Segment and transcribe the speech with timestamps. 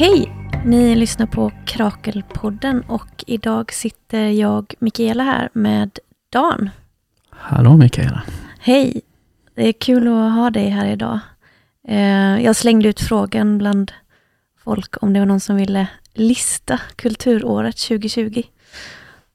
[0.00, 0.32] Hej!
[0.64, 5.98] Ni lyssnar på Krakelpodden och idag sitter jag, Mikaela, här med
[6.32, 6.70] Dan.
[7.30, 8.22] Hallå Mikaela.
[8.58, 9.00] Hej!
[9.54, 11.18] Det är kul att ha dig här idag.
[11.88, 13.92] Eh, jag slängde ut frågan bland
[14.64, 18.42] folk om det var någon som ville lista kulturåret 2020.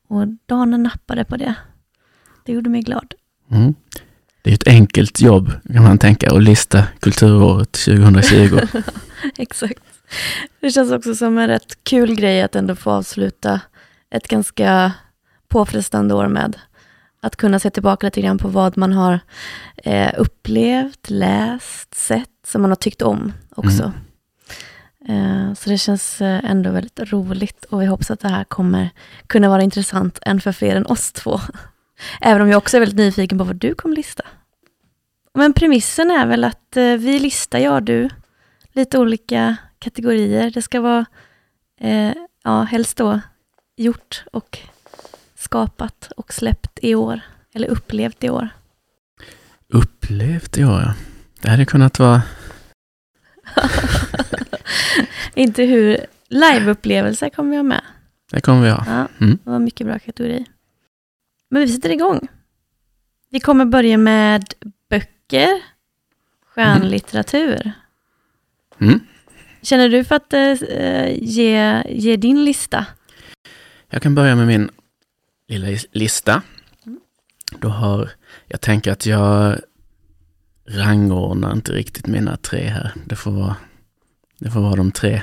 [0.07, 1.55] Och Dan nappade på det.
[2.45, 3.13] Det gjorde mig glad.
[3.51, 3.75] Mm.
[4.41, 8.59] Det är ett enkelt jobb kan man tänka att lista kulturåret 2020.
[9.37, 9.94] Exakt.
[10.59, 13.61] Det känns också som en rätt kul grej att ändå få avsluta
[14.09, 14.91] ett ganska
[15.47, 16.57] påfrestande år med.
[17.21, 19.19] Att kunna se tillbaka lite grann på vad man har
[19.77, 23.83] eh, upplevt, läst, sett, som man har tyckt om också.
[23.83, 25.49] Mm.
[25.49, 28.89] Eh, så det känns eh, ändå väldigt roligt och vi hoppas att det här kommer
[29.27, 31.39] kunna vara intressant än för fler än oss två.
[32.21, 34.23] Även om jag också är väldigt nyfiken på vad du kommer lista.
[35.33, 38.09] Men premissen är väl att eh, vi listar, jag och du,
[38.71, 40.49] lite olika kategorier.
[40.49, 41.05] Det ska vara,
[41.79, 43.21] eh, ja, helst då
[43.75, 44.59] gjort och
[45.35, 47.21] skapat och släppt i år,
[47.53, 48.49] eller upplevt i år.
[49.67, 50.93] Upplevt i år, ja.
[51.41, 52.21] Det hade kunnat vara...
[55.33, 57.81] Inte hur liveupplevelser kommer vi ha med.
[58.31, 58.83] Det kommer vi ha.
[58.87, 59.39] Ja, mm.
[59.43, 60.45] Det var mycket bra kategori.
[61.49, 62.27] Men vi sätter igång.
[63.29, 64.53] Vi kommer börja med
[64.89, 65.49] böcker,
[66.45, 67.71] skönlitteratur.
[68.79, 68.99] Mm.
[69.65, 72.85] Känner du för att äh, ge, ge din lista?
[73.89, 74.69] Jag kan börja med min
[75.47, 76.41] lilla lista.
[76.85, 76.99] Mm.
[77.59, 78.09] Då har,
[78.47, 79.59] jag tänker att jag
[80.67, 82.91] rangordnar inte riktigt mina tre här.
[83.05, 83.55] Det får vara,
[84.39, 85.21] det får vara de tre.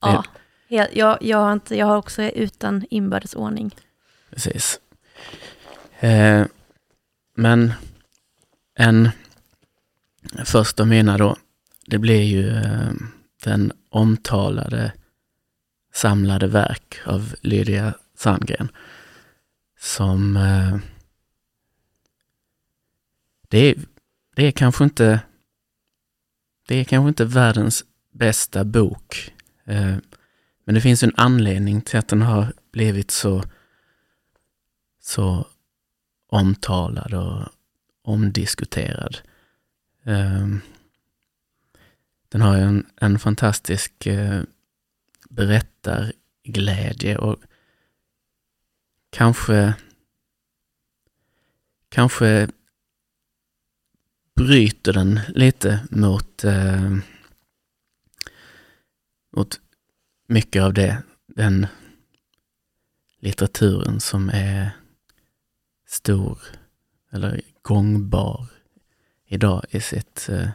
[0.00, 0.24] Ja,
[0.68, 3.74] jag, jag, jag, har inte, jag har också utan inbördes ordning.
[4.30, 4.80] Precis.
[6.00, 6.46] Eh,
[7.34, 7.72] men
[8.74, 9.08] en
[10.44, 11.36] första mina då,
[11.86, 12.90] det blir ju eh,
[13.44, 14.92] den omtalade
[15.92, 18.68] samlade verk av Lydia Sandgren.
[19.78, 20.78] Som eh,
[23.48, 23.76] det, är,
[24.36, 25.20] det är kanske inte
[26.70, 29.34] det är kanske inte världens bästa bok.
[29.64, 29.96] Eh,
[30.64, 33.42] men det finns en anledning till att den har blivit så,
[35.00, 35.46] så
[36.26, 37.48] omtalad och
[38.02, 39.18] omdiskuterad.
[40.04, 40.46] Eh,
[42.32, 44.42] den har en, en fantastisk eh,
[45.30, 47.36] berättarglädje och
[49.10, 49.74] kanske,
[51.88, 52.48] kanske
[54.34, 56.96] bryter den lite mot, eh,
[59.36, 59.60] mot
[60.26, 61.66] mycket av det, den
[63.18, 64.70] litteraturen som är
[65.86, 66.38] stor
[67.10, 68.46] eller gångbar
[69.26, 70.48] idag i sitt eh,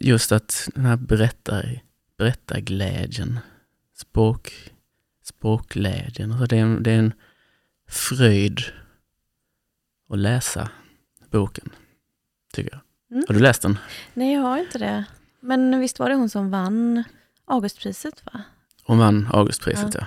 [0.00, 1.82] just att den här berättar,
[2.18, 3.38] berättarglädjen,
[3.94, 4.72] språk,
[5.22, 7.12] språkglädjen, alltså det, är en, det är en
[7.88, 8.60] fröjd
[10.10, 10.68] att läsa
[11.30, 11.70] boken,
[12.52, 12.80] tycker jag.
[13.10, 13.24] Mm.
[13.28, 13.78] Har du läst den?
[14.14, 15.04] Nej, jag har inte det.
[15.40, 17.04] Men visst var det hon som vann
[17.44, 18.22] Augustpriset?
[18.24, 18.42] va?
[18.84, 20.06] Hon vann Augustpriset, ja.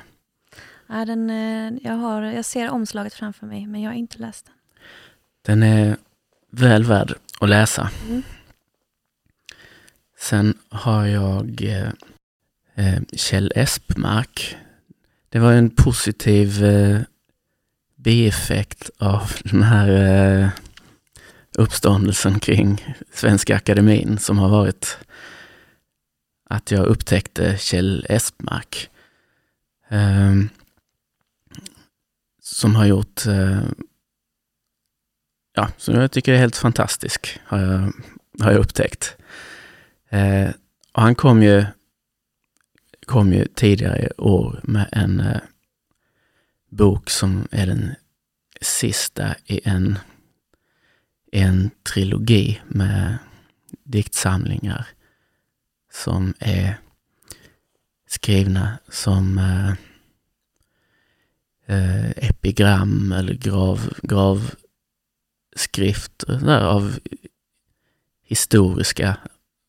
[0.88, 0.96] ja.
[0.98, 4.46] ja den, eh, jag, har, jag ser omslaget framför mig, men jag har inte läst
[4.46, 4.56] den.
[5.42, 5.98] Den är
[6.52, 7.90] väl värd att läsa.
[8.08, 8.24] Mm.
[10.20, 11.92] Sen har jag eh,
[12.76, 14.58] eh, Kjell Espmark.
[15.30, 17.02] Det var en positiv eh,
[17.96, 20.50] bieffekt av den här eh,
[21.58, 24.98] uppståndelsen kring Svenska Akademin som har varit
[26.50, 28.90] att jag upptäckte Kjell Espmark.
[29.90, 30.36] Eh,
[32.42, 33.62] som har gjort, eh,
[35.54, 37.94] ja, som jag tycker är helt fantastisk, har jag,
[38.44, 39.18] har jag upptäckt.
[40.10, 40.50] Eh,
[40.92, 41.66] och han kom ju,
[43.06, 45.42] kom ju tidigare i år med en eh,
[46.70, 47.96] bok som är den
[48.62, 50.00] sista i en,
[51.32, 53.18] en trilogi med
[53.84, 54.88] diktsamlingar
[55.94, 56.78] som är
[58.08, 59.72] skrivna som eh,
[61.66, 67.00] eh, epigram eller grav, gravskrifter av
[68.24, 69.18] historiska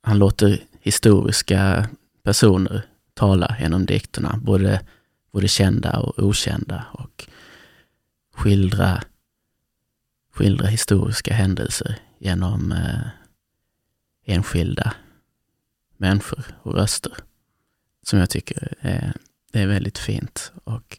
[0.02, 1.88] han låter historiska
[2.22, 4.80] personer tala genom dikterna, både,
[5.32, 7.28] både kända och okända och
[8.34, 9.02] skildra,
[10.32, 13.00] skildra historiska händelser genom eh,
[14.24, 14.94] enskilda
[15.96, 17.12] människor och röster.
[18.02, 19.12] Som jag tycker är,
[19.52, 20.52] är väldigt fint.
[20.64, 20.98] Och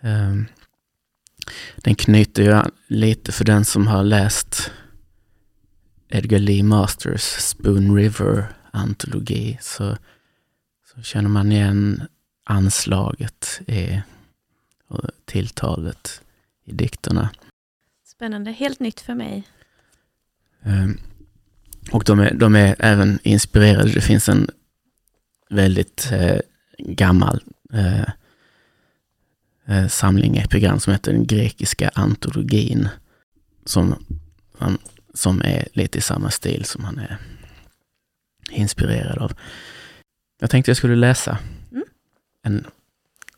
[0.00, 0.34] eh,
[1.76, 4.70] Den knyter ju lite för den som har läst
[6.08, 9.96] Edgar Lee Masters Spoon River antologi så,
[10.92, 12.02] så känner man igen
[12.44, 14.00] anslaget i,
[14.88, 16.20] och tilltalet
[16.64, 17.30] i dikterna.
[18.04, 19.48] Spännande, helt nytt för mig.
[20.62, 21.00] Um,
[21.92, 23.92] och de är, de är även inspirerade.
[23.92, 24.50] Det finns en
[25.50, 26.38] väldigt eh,
[26.78, 27.42] gammal
[27.72, 28.08] eh,
[29.66, 32.88] eh, samling epigram som heter den grekiska antologin.
[33.64, 34.04] Som,
[35.16, 37.18] som är lite i samma stil som han är
[38.50, 39.32] inspirerad av.
[40.40, 41.38] Jag tänkte jag skulle läsa
[41.72, 41.84] mm.
[42.42, 42.66] en,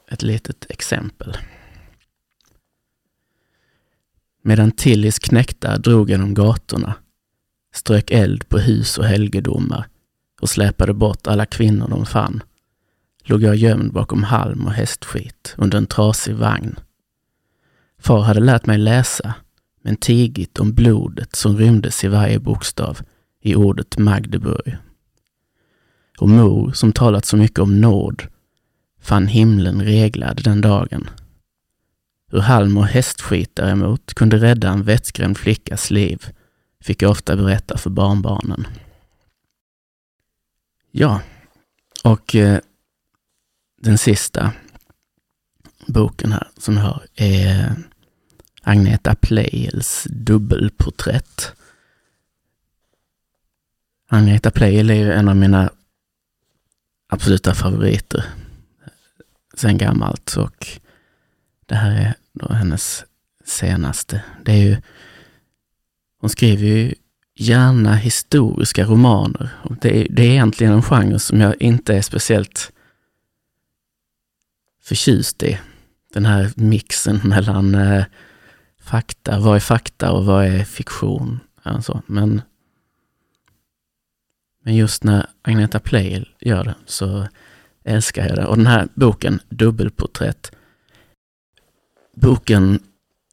[0.08, 1.36] ett litet exempel.
[4.42, 6.94] Medan Tillis knäktar drog genom gatorna,
[7.74, 9.88] strök eld på hus och helgedomar
[10.40, 12.42] och släpade bort alla kvinnor de fann,
[13.24, 16.78] låg jag gömd bakom halm och hästskit under en trasig vagn.
[17.98, 19.34] Far hade lärt mig läsa,
[19.88, 23.00] men tigit om blodet som rymdes i varje bokstav
[23.40, 24.76] i ordet Magdeburg.
[26.18, 28.22] Och mor, som talat så mycket om nåd,
[29.00, 31.10] fann himlen reglad den dagen.
[32.30, 36.26] Hur halm och hästskit däremot kunde rädda en vettskrämd flickas liv
[36.80, 38.66] fick jag ofta berätta för barnbarnen.
[40.90, 41.20] Ja,
[42.04, 42.58] och eh,
[43.80, 44.52] den sista
[45.86, 47.74] boken här som jag har är
[48.68, 51.52] Agneta Pleijels dubbelporträtt.
[54.08, 55.70] Agneta Pleijel är ju en av mina
[57.08, 58.24] absoluta favoriter
[59.54, 60.66] sen gammalt och
[61.66, 63.04] det här är då hennes
[63.44, 64.24] senaste.
[64.44, 64.76] Det är ju,
[66.20, 66.94] hon skriver ju
[67.34, 69.50] gärna historiska romaner.
[69.62, 72.72] Och det, är, det är egentligen en genre som jag inte är speciellt
[74.82, 75.58] förtjust i.
[76.14, 78.04] Den här mixen mellan eh,
[78.88, 81.40] fakta, vad är fakta och vad är fiktion?
[81.62, 82.42] Alltså, men,
[84.64, 87.28] men just när Agneta Pleijel gör det så
[87.84, 88.46] älskar jag det.
[88.46, 90.52] Och den här boken, Dubbelporträtt,
[92.16, 92.82] boken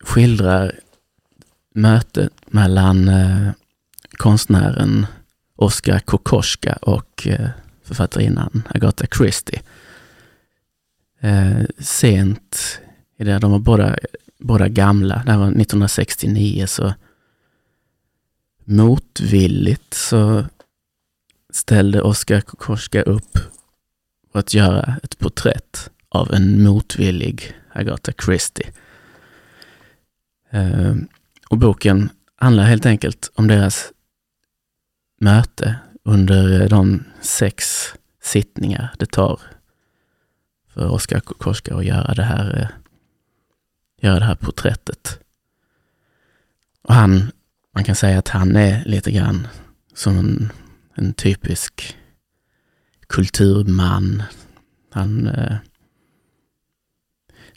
[0.04, 0.80] skildrar
[1.74, 3.51] mötet mellan eh,
[4.18, 5.06] konstnären
[5.56, 7.50] Oskar Kokoschka och eh,
[7.84, 9.62] författarinnan Agatha Christie.
[11.19, 12.80] Eh, sent
[13.18, 13.96] i det, de var båda,
[14.40, 16.94] båda gamla, det här var 1969, så
[18.66, 20.46] motvilligt så
[21.54, 23.38] ställde Oskar Kokoschka upp
[24.32, 28.72] för att göra ett porträtt av en motvillig Agatha Christie.
[30.50, 31.08] Ehm,
[31.50, 33.92] och boken handlar helt enkelt om deras
[35.20, 37.86] möte under eh, de sex
[38.22, 39.40] sittningar det tar
[40.74, 42.85] för Oskar Kokoschka att göra det här, eh,
[44.06, 45.19] göra det här porträttet.
[46.81, 47.31] Och han,
[47.74, 49.48] man kan säga att han är lite grann
[49.94, 50.52] som en,
[50.94, 51.98] en typisk
[53.07, 54.24] kulturman.
[54.92, 55.57] Han, eh,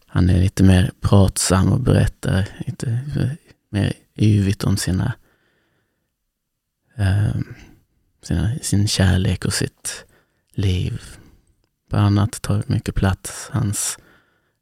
[0.06, 3.00] han är lite mer pratsam och berättar lite
[3.70, 5.12] mer yvigt om sina
[6.96, 7.36] eh,
[8.22, 10.04] sina, sin kärlek och sitt
[10.54, 11.02] liv.
[11.90, 13.98] Bland annat tar mycket plats hans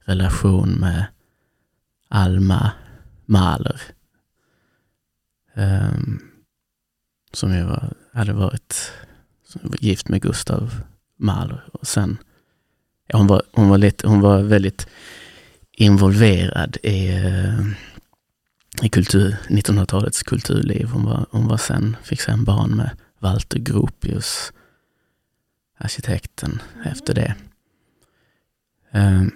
[0.05, 1.07] relation med
[2.09, 2.73] Alma
[3.27, 3.81] Mahler.
[5.55, 6.21] Um,
[7.33, 8.93] som ju var, hade varit
[9.81, 10.81] gift med Gustav
[11.17, 11.69] Mahler.
[11.73, 12.19] Och sen,
[13.07, 14.87] ja, hon, var, hon, var lite, hon var väldigt
[15.73, 17.61] involverad i eh,
[18.83, 20.87] i kultur, 1900-talets kulturliv.
[20.87, 24.53] Hon var, hon var sen, fick sen barn med Walter Gropius,
[25.79, 27.35] arkitekten, efter det.
[28.93, 29.33] Um,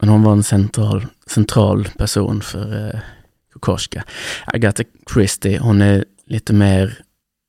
[0.00, 3.00] men hon var en central, central person för eh,
[3.52, 4.04] Kokoschka.
[4.46, 6.98] Agatha Christie, hon är lite mer,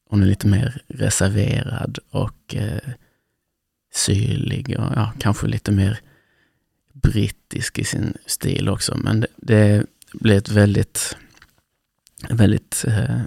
[0.10, 2.90] hon är lite mer reserverad och eh,
[3.94, 6.00] syrlig och ja, kanske lite mer
[6.94, 8.98] brittisk i sin stil också.
[8.98, 11.18] Men det, det blir ett väldigt,
[12.30, 13.22] väldigt eh,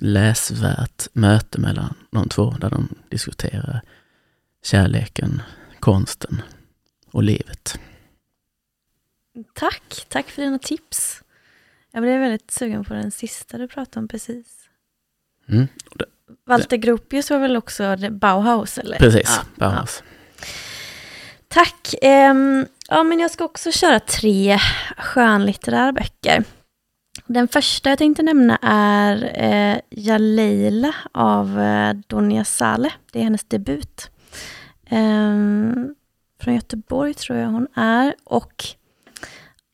[0.00, 3.80] läsvärt möte mellan de två där de diskuterar
[4.62, 5.42] kärleken,
[5.80, 6.42] konsten
[7.16, 7.78] och livet.
[9.52, 11.22] Tack, tack för dina tips.
[11.92, 14.46] Jag blev väldigt sugen på den sista du pratade om precis.
[15.48, 15.66] Mm.
[16.44, 18.78] Walter Gropius var väl också Bauhaus?
[18.78, 18.98] Eller?
[18.98, 20.02] Precis, ja, Bauhaus.
[20.02, 20.46] Ja.
[21.48, 21.94] Tack.
[22.02, 24.58] Um, ja, men jag ska också köra tre
[24.96, 26.44] skönlitterära böcker.
[27.26, 32.92] Den första jag tänkte nämna är eh, Jaleila av eh, Donja Saleh.
[33.12, 34.10] Det är hennes debut.
[34.90, 35.94] Um,
[36.46, 38.14] från Göteborg tror jag hon är.
[38.24, 38.64] Och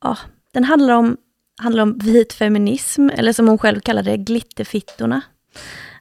[0.03, 0.19] ja,
[0.53, 1.17] den handlar om,
[1.61, 5.23] handlar om vit feminism, eller som hon själv kallar det, glitterfittorna.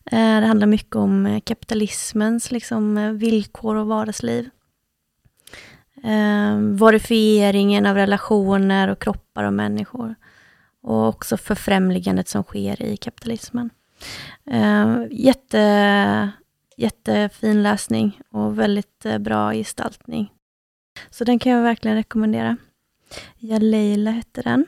[0.06, 4.50] Eh, det handlar mycket om eh, kapitalismens liksom, eh, villkor och vardagsliv.
[6.04, 10.16] Eh, Varifieringen av relationer och kroppar och människor.
[10.84, 13.70] Och också förfrämligandet som sker i kapitalismen.
[14.46, 16.32] Eh, jätte,
[16.78, 20.32] jättefin läsning och väldigt bra gestaltning.
[21.10, 22.58] Så den kan jag verkligen rekommendera.
[23.38, 24.65] Ja, Leila hette den.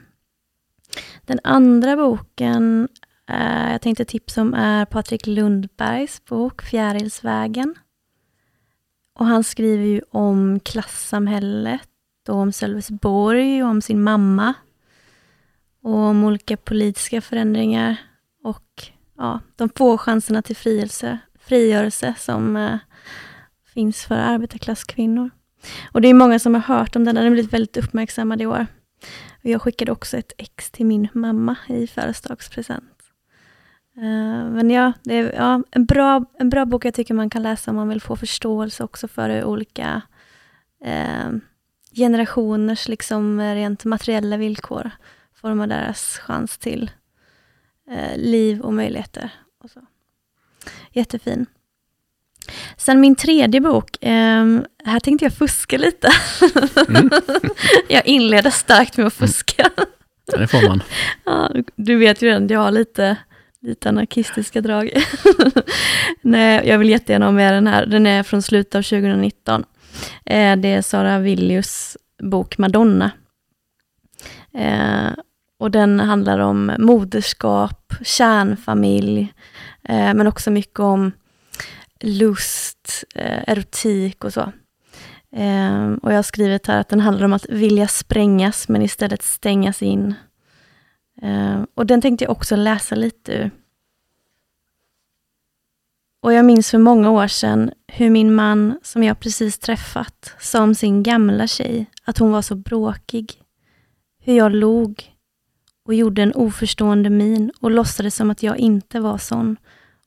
[1.25, 2.87] Den andra boken
[3.29, 7.75] eh, jag tänkte tipsa om är Patrik Lundbergs bok Fjärilsvägen.
[9.13, 11.89] Och han skriver ju om klassamhället
[12.27, 14.53] och om Sölvesborg och om sin mamma.
[15.81, 17.97] Och om olika politiska förändringar
[18.43, 22.77] och ja, de få chanserna till frigörelse, frigörelse som eh,
[23.73, 25.29] finns för arbetarklasskvinnor.
[25.91, 28.45] Och det är många som har hört om den, den har blivit väldigt uppmärksammad i
[28.45, 28.67] år.
[29.43, 32.93] Och jag skickade också ett ex till min mamma i födelsedagspresent.
[33.97, 37.43] Uh, men ja, det är ja, en, bra, en bra bok jag tycker man kan
[37.43, 40.01] läsa om man vill få förståelse också för hur olika
[40.85, 41.37] uh,
[41.95, 44.91] generationers liksom rent materiella villkor
[45.33, 46.91] formar deras chans till
[47.91, 49.29] uh, liv och möjligheter.
[49.63, 49.81] Och så.
[50.91, 51.45] Jättefin.
[52.77, 54.45] Sen min tredje bok, eh,
[54.85, 56.09] här tänkte jag fuska lite.
[56.89, 57.09] Mm.
[57.89, 59.69] jag inleder starkt med att fuska.
[60.25, 60.83] Ja, det får man.
[61.25, 63.17] Ja, du vet ju redan, jag har lite,
[63.61, 64.91] lite anarkistiska drag.
[66.21, 67.85] Nej, jag vill jättegärna ha med den här.
[67.85, 69.63] Den är från slutet av 2019.
[70.25, 73.11] Eh, det är Sara Villius bok Madonna.
[74.53, 75.11] Eh,
[75.59, 79.33] och den handlar om moderskap, kärnfamilj,
[79.83, 81.11] eh, men också mycket om
[82.03, 84.51] lust, eh, erotik och så.
[85.31, 89.21] Eh, och jag har skrivit här att den handlar om att vilja sprängas, men istället
[89.23, 90.13] stängas in.
[91.21, 93.51] Eh, och den tänkte jag också läsa lite ur.
[96.21, 100.63] Och jag minns för många år sedan hur min man, som jag precis träffat, sa
[100.63, 103.33] om sin gamla tjej att hon var så bråkig.
[104.19, 105.13] Hur jag log
[105.85, 109.57] och gjorde en oförstående min och låtsades som att jag inte var sån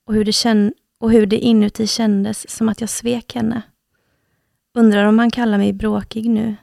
[0.07, 0.33] och hur det
[1.01, 3.63] och hur det inuti kändes som att jag svek henne.
[4.75, 6.57] Undrar om han kallar mig bråkig nu.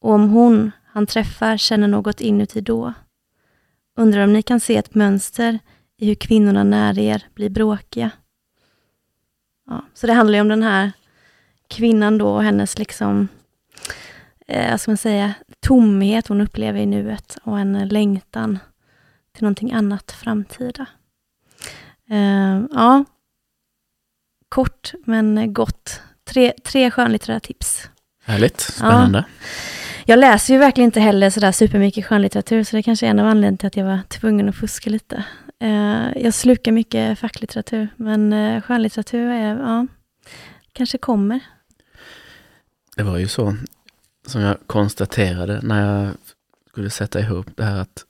[0.00, 2.92] Och om hon han träffar känner något inuti då.
[3.96, 5.58] Undrar om ni kan se ett mönster
[5.96, 8.10] i hur kvinnorna nära er blir bråkiga.
[9.66, 10.92] Ja, så det handlar ju om den här
[11.68, 13.28] kvinnan då och hennes liksom,
[14.46, 18.58] eh, ska man säga, tomhet hon upplever i nuet och en längtan
[19.32, 20.86] till någonting annat framtida.
[22.12, 23.04] Uh, ja,
[24.48, 26.00] kort men gott.
[26.24, 27.90] Tre, tre skönlitterära tips.
[28.24, 29.24] Härligt, spännande.
[29.28, 29.34] Ja.
[30.08, 33.26] Jag läser ju verkligen inte heller sådär supermycket skönlitteratur, så det kanske är en av
[33.26, 35.24] anledningarna till att jag var tvungen att fuska lite.
[35.62, 39.86] Uh, jag slukar mycket facklitteratur, men uh, skönlitteratur är, ja,
[40.72, 41.40] kanske kommer.
[42.96, 43.56] Det var ju så,
[44.26, 46.10] som jag konstaterade när jag
[46.70, 48.04] skulle sätta ihop det här att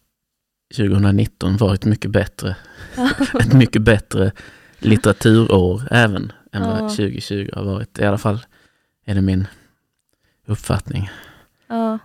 [0.74, 2.56] 2019 var ett mycket bättre,
[3.40, 4.32] ett mycket bättre
[4.78, 7.98] litteraturår även än vad 2020 har varit.
[7.98, 8.46] I alla fall
[9.04, 9.46] är det min
[10.46, 11.10] uppfattning.
[11.66, 11.98] Ja.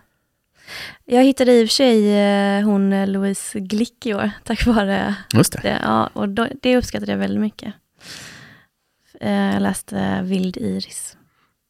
[1.06, 5.16] Jag hittade i och för sig eh, hon eh, Louise Glick i år, tack vare
[5.34, 5.60] Just det.
[5.64, 5.80] det.
[5.84, 7.74] Ja, och då, det uppskattade jag väldigt mycket.
[9.20, 11.18] Eh, jag läste Vild Iris.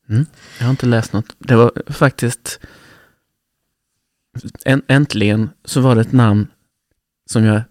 [0.09, 0.25] Mm,
[0.59, 1.35] jag har inte läst något.
[1.37, 2.59] Det var faktiskt
[4.87, 6.47] Äntligen så var det ett namn
[7.31, 7.61] som jag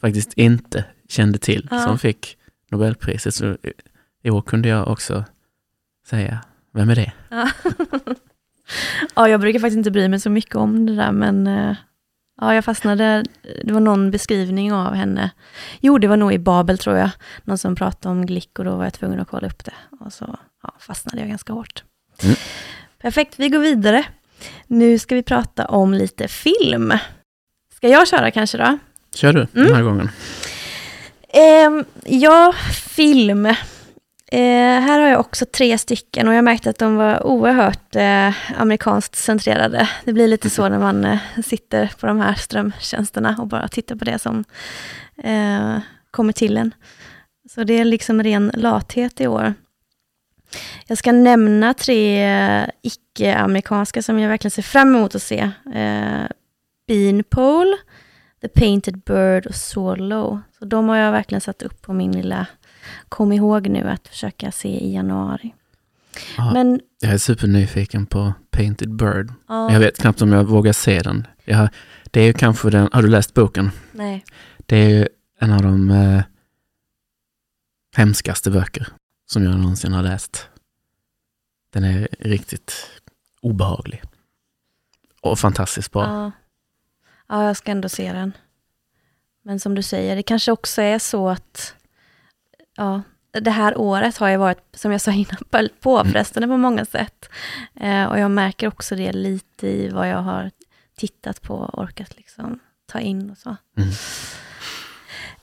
[0.00, 1.80] faktiskt inte kände till, ja.
[1.80, 2.36] som fick
[2.70, 3.34] Nobelpriset.
[3.34, 3.56] Så
[4.22, 5.24] i år kunde jag också
[6.06, 7.12] säga, vem är det?
[7.28, 7.50] Ja.
[9.14, 11.76] ja, jag brukar faktiskt inte bry mig så mycket om det där, men eh,
[12.40, 13.24] ja, jag fastnade.
[13.64, 15.30] Det var någon beskrivning av henne.
[15.80, 17.10] Jo, det var nog i Babel tror jag.
[17.44, 19.74] Någon som pratade om Glick och då var jag tvungen att kolla upp det.
[20.00, 21.84] Och så ja, fastnade jag ganska hårt.
[22.22, 22.36] Mm.
[22.98, 24.04] Perfekt, vi går vidare.
[24.66, 26.92] Nu ska vi prata om lite film.
[27.84, 28.78] Ska jag köra kanske då?
[29.14, 29.84] Kör du den här mm.
[29.84, 30.10] gången.
[31.28, 32.54] Eh, ja,
[32.96, 33.46] film.
[33.46, 33.54] Eh,
[34.80, 39.16] här har jag också tre stycken och jag märkte att de var oerhört eh, amerikanskt
[39.16, 39.88] centrerade.
[40.04, 43.96] Det blir lite så när man eh, sitter på de här strömtjänsterna och bara tittar
[43.96, 44.44] på det som
[45.22, 45.78] eh,
[46.10, 46.74] kommer till en.
[47.54, 49.54] Så det är liksom ren lathet i år.
[50.86, 55.50] Jag ska nämna tre eh, icke-amerikanska som jag verkligen ser fram emot att se.
[56.86, 57.76] Beanpole,
[58.40, 60.40] The Painted Bird och Swallow.
[60.58, 62.46] Så de har jag verkligen satt upp på min lilla
[63.08, 65.54] kom ihåg nu att försöka se i januari.
[66.36, 69.32] Ja, Men, jag är supernyfiken på Painted Bird.
[69.48, 69.72] Ja.
[69.72, 71.26] Jag vet knappt om jag vågar se den.
[71.44, 71.68] Jag,
[72.10, 73.70] det är ju kanske den, har du läst boken?
[73.92, 74.24] Nej.
[74.66, 76.22] Det är ju en av de eh,
[77.96, 78.88] hemskaste böcker
[79.26, 80.48] som jag någonsin har läst.
[81.72, 82.90] Den är riktigt
[83.40, 84.02] obehaglig.
[85.20, 86.02] Och fantastiskt bra.
[86.02, 86.32] Ja.
[87.34, 88.32] Ja, jag ska ändå se den.
[89.42, 91.74] Men som du säger, det kanske också är så att
[92.76, 97.28] ja, det här året har ju varit, som jag sa innan, påfrestande på många sätt.
[97.80, 100.50] Eh, och jag märker också det lite i vad jag har
[100.96, 103.56] tittat på och orkat liksom ta in och så.
[103.76, 103.90] Mm.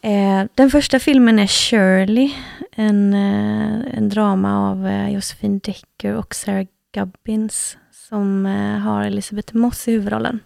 [0.01, 2.31] Eh, den första filmen är Shirley,
[2.71, 9.55] en, eh, en drama av eh, Josephine Decker och Sarah Gubbins, som eh, har Elizabeth
[9.55, 10.39] Moss i huvudrollen.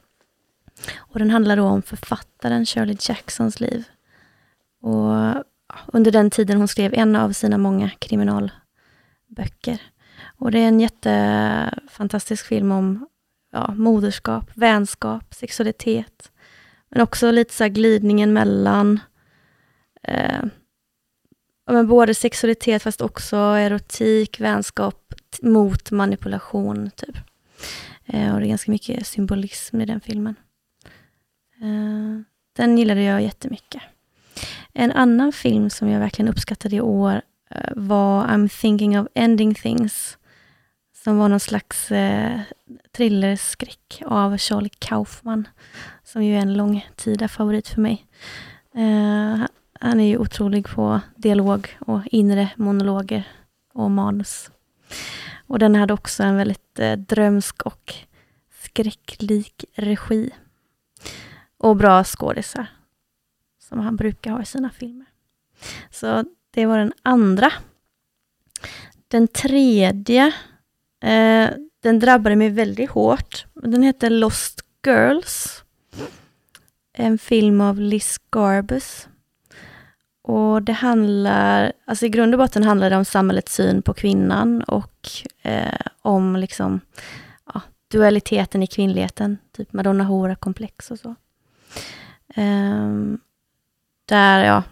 [0.96, 3.84] Och den handlar då om författaren Shirley Jacksons liv.
[4.82, 5.44] Och
[5.88, 9.82] under den tiden hon skrev en av sina många kriminalböcker.
[10.38, 13.08] Och det är en jättefantastisk film om
[13.52, 16.32] ja, moderskap, vänskap, sexualitet.
[16.90, 19.00] Men också lite så glidningen mellan
[20.04, 20.44] eh,
[21.72, 26.92] men både sexualitet fast också erotik, vänskap mot manipulation.
[26.96, 27.18] typ.
[28.06, 30.36] Eh, och det är ganska mycket symbolism i den filmen.
[31.66, 32.22] Eh,
[32.56, 33.82] den gillade jag jättemycket.
[34.74, 39.56] En annan film som jag verkligen uppskattade i år eh, var I'm thinking of ending
[39.56, 40.18] things.
[41.04, 42.40] Som var någon slags eh,
[42.92, 45.48] thrillerskräck av Charlie Kaufman.
[46.04, 48.06] Som ju är en långtida favorit för mig.
[48.76, 49.46] Eh,
[49.80, 53.28] han är ju otrolig på dialog och inre monologer
[53.74, 54.52] och manus.
[55.48, 57.94] Och den hade också en väldigt eh, drömsk och
[58.64, 60.32] skräcklik regi.
[61.66, 62.68] Och bra skådisar
[63.60, 65.06] som han brukar ha i sina filmer.
[65.92, 67.52] Så det var den andra.
[69.08, 70.34] Den tredje,
[71.04, 73.46] eh, den drabbade mig väldigt hårt.
[73.54, 75.64] Den heter Lost Girls.
[76.94, 79.08] En film av Liz Garbus.
[80.22, 84.62] Och det handlar, alltså i grund och botten handlar det om samhällets syn på kvinnan
[84.62, 85.08] och
[85.42, 86.80] eh, om liksom
[87.54, 91.16] ja, dualiteten i kvinnligheten, typ Madonna Hora-komplex och så.
[92.36, 93.20] Ehm,
[94.06, 94.64] där ja,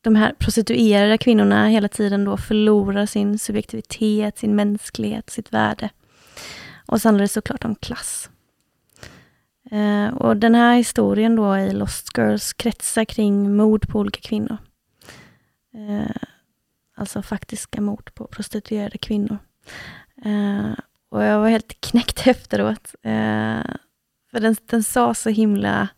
[0.00, 5.90] de här prostituerade kvinnorna hela tiden då förlorar sin subjektivitet, sin mänsklighet, sitt värde.
[6.86, 8.30] Och så handlar det såklart om klass.
[9.70, 14.56] Eh, och den här historien då i Lost Girls kretsar kring mord på olika kvinnor.
[15.74, 16.22] Eh,
[16.96, 19.38] alltså faktiska mord på prostituerade kvinnor.
[20.24, 20.72] Eh,
[21.08, 22.94] och jag var helt knäckt efteråt.
[23.02, 23.62] Eh,
[24.30, 25.88] för den, den sa så himla eh,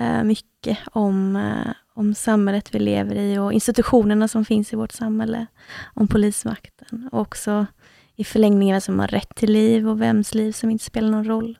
[0.00, 4.92] Eh, mycket om, eh, om samhället vi lever i och institutionerna som finns i vårt
[4.92, 5.46] samhälle.
[5.94, 7.66] Om polismakten och också
[8.16, 11.58] i förlängningen som har rätt till liv och vems liv som inte spelar någon roll.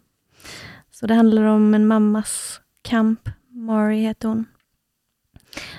[0.90, 4.44] Så det handlar om en mammas kamp, Mari heter hon.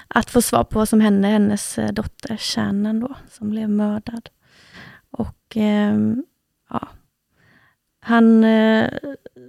[0.08, 4.30] Att få svar på vad som hände hennes eh, dotter Shannon då, som blev mördad.
[5.12, 5.98] Och eh,
[6.70, 6.88] ja,
[8.04, 8.90] han eh,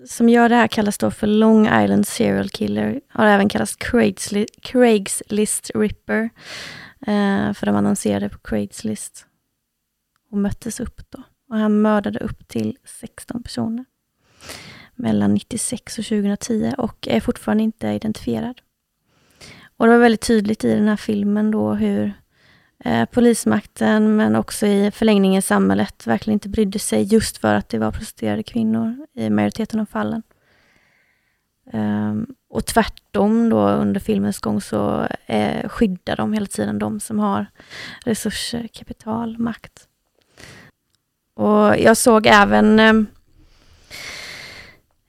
[0.07, 3.01] som gör det här kallas då för Long Island Serial Killer.
[3.09, 6.31] Har även kallats Craigslist, Craigslist Ripper.
[7.07, 9.27] Eh, för de annonserade på Craigslist.
[10.31, 11.23] Och möttes upp då.
[11.49, 13.85] Och han mördade upp till 16 personer.
[14.95, 18.61] Mellan 96 och 2010 och är fortfarande inte identifierad.
[19.77, 22.13] Och det var väldigt tydligt i den här filmen då hur
[22.85, 27.79] eh, polismakten, men också i förlängningen samhället, verkligen inte brydde sig just för att det
[27.79, 30.23] var prostituerade kvinnor i majoriteten av fallen.
[31.73, 37.19] Um, och tvärtom då under filmens gång så eh, skyddar de hela tiden de som
[37.19, 37.47] har
[38.05, 39.89] resurser, kapital, makt.
[41.35, 43.07] Och jag såg även ehm,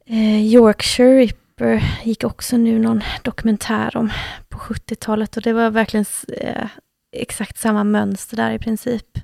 [0.05, 4.11] eh, Yorkshire Ripper gick också nu någon dokumentär om
[4.49, 6.05] på 70-talet och det var verkligen
[6.37, 6.67] eh,
[7.13, 9.19] exakt samma mönster där i princip.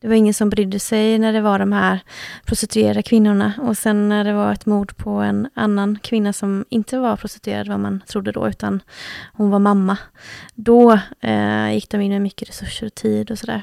[0.00, 2.00] Det var ingen som brydde sig när det var de här
[2.44, 6.98] prostituerade kvinnorna och sen när det var ett mord på en annan kvinna som inte
[6.98, 8.82] var prostituerad vad man trodde då, utan
[9.32, 9.98] hon var mamma.
[10.54, 13.62] Då eh, gick de in med mycket resurser och tid och sådär.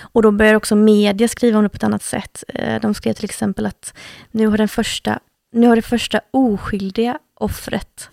[0.00, 2.44] Och då började också media skriva om det på ett annat sätt.
[2.48, 3.94] Eh, de skrev till exempel att
[4.30, 5.20] nu har, den första,
[5.52, 8.10] nu har det första oskyldiga offret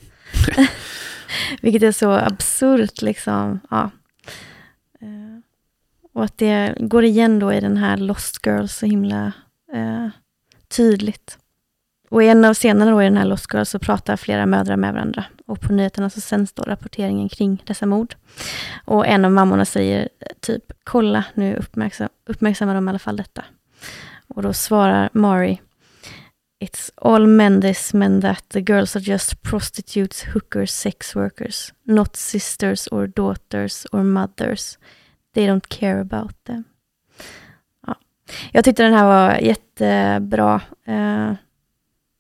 [1.62, 3.60] vilket är så absurt liksom.
[3.70, 3.90] Ja.
[6.20, 9.32] Och att det går igen då i den här Lost Girls så himla
[9.74, 10.08] eh,
[10.68, 11.38] tydligt.
[12.10, 14.76] Och i en av scenerna då i den här Lost Girls så pratar flera mödrar
[14.76, 15.26] med varandra.
[15.46, 18.16] Och på nyheterna så sänds då rapporteringen kring dessa mord.
[18.86, 23.46] Och en av mammorna säger typ, kolla nu uppmärksam, uppmärksammar de i alla fall detta.
[24.28, 25.62] Och då svarar Mari,
[26.64, 32.16] It's all men this men that the girls are just prostitutes, hookers, sex workers, not
[32.16, 34.78] sisters or daughters or mothers.
[35.34, 36.64] They don't care about them.
[37.88, 37.96] Ja.
[38.52, 40.62] Jag tyckte den här var jättebra.
[40.86, 41.34] Eh,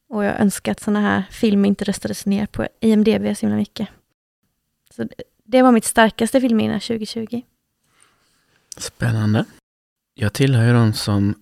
[0.09, 3.87] och jag önskar att sådana här filmer inte röstades ner på IMDB så himla mycket.
[4.95, 5.07] Så
[5.43, 7.41] det, var mitt starkaste filmminne 2020.
[8.77, 9.45] Spännande.
[10.13, 11.35] Jag tillhör ju de som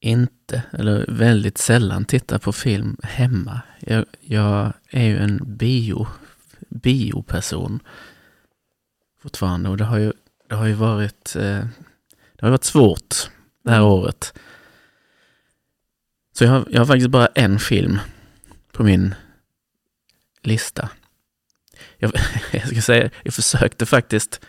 [0.00, 3.60] inte, eller väldigt sällan tittar på film hemma.
[3.80, 6.06] Jag, jag är ju en bio,
[6.68, 7.80] bioperson
[9.22, 10.12] fortfarande och det har ju,
[10.48, 11.64] det har ju varit, eh,
[12.36, 13.30] det har varit svårt
[13.64, 14.38] det här året.
[16.32, 17.98] Så jag har, jag har faktiskt bara en film
[18.72, 19.14] på min
[20.42, 20.90] lista.
[21.98, 22.12] Jag,
[22.52, 24.40] jag ska säga, jag försökte faktiskt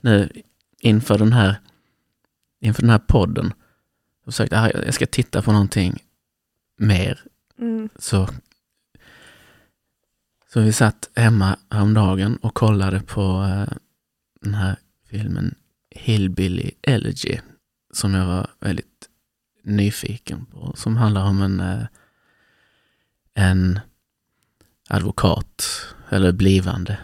[0.00, 0.28] nu
[0.78, 1.60] inför den här,
[2.60, 3.52] inför den här podden,
[4.24, 6.02] jag försökte, ah, jag ska titta på någonting
[6.76, 7.24] mer.
[7.58, 7.88] Mm.
[7.98, 8.28] Så,
[10.52, 13.76] så vi satt hemma häromdagen och kollade på eh,
[14.40, 14.76] den här
[15.10, 15.54] filmen
[15.90, 17.38] Hillbilly Elegy,
[17.92, 19.08] som jag var väldigt
[19.62, 21.86] nyfiken på, som handlar om en, eh,
[23.34, 23.80] en
[24.88, 25.64] advokat,
[26.08, 26.98] eller blivande,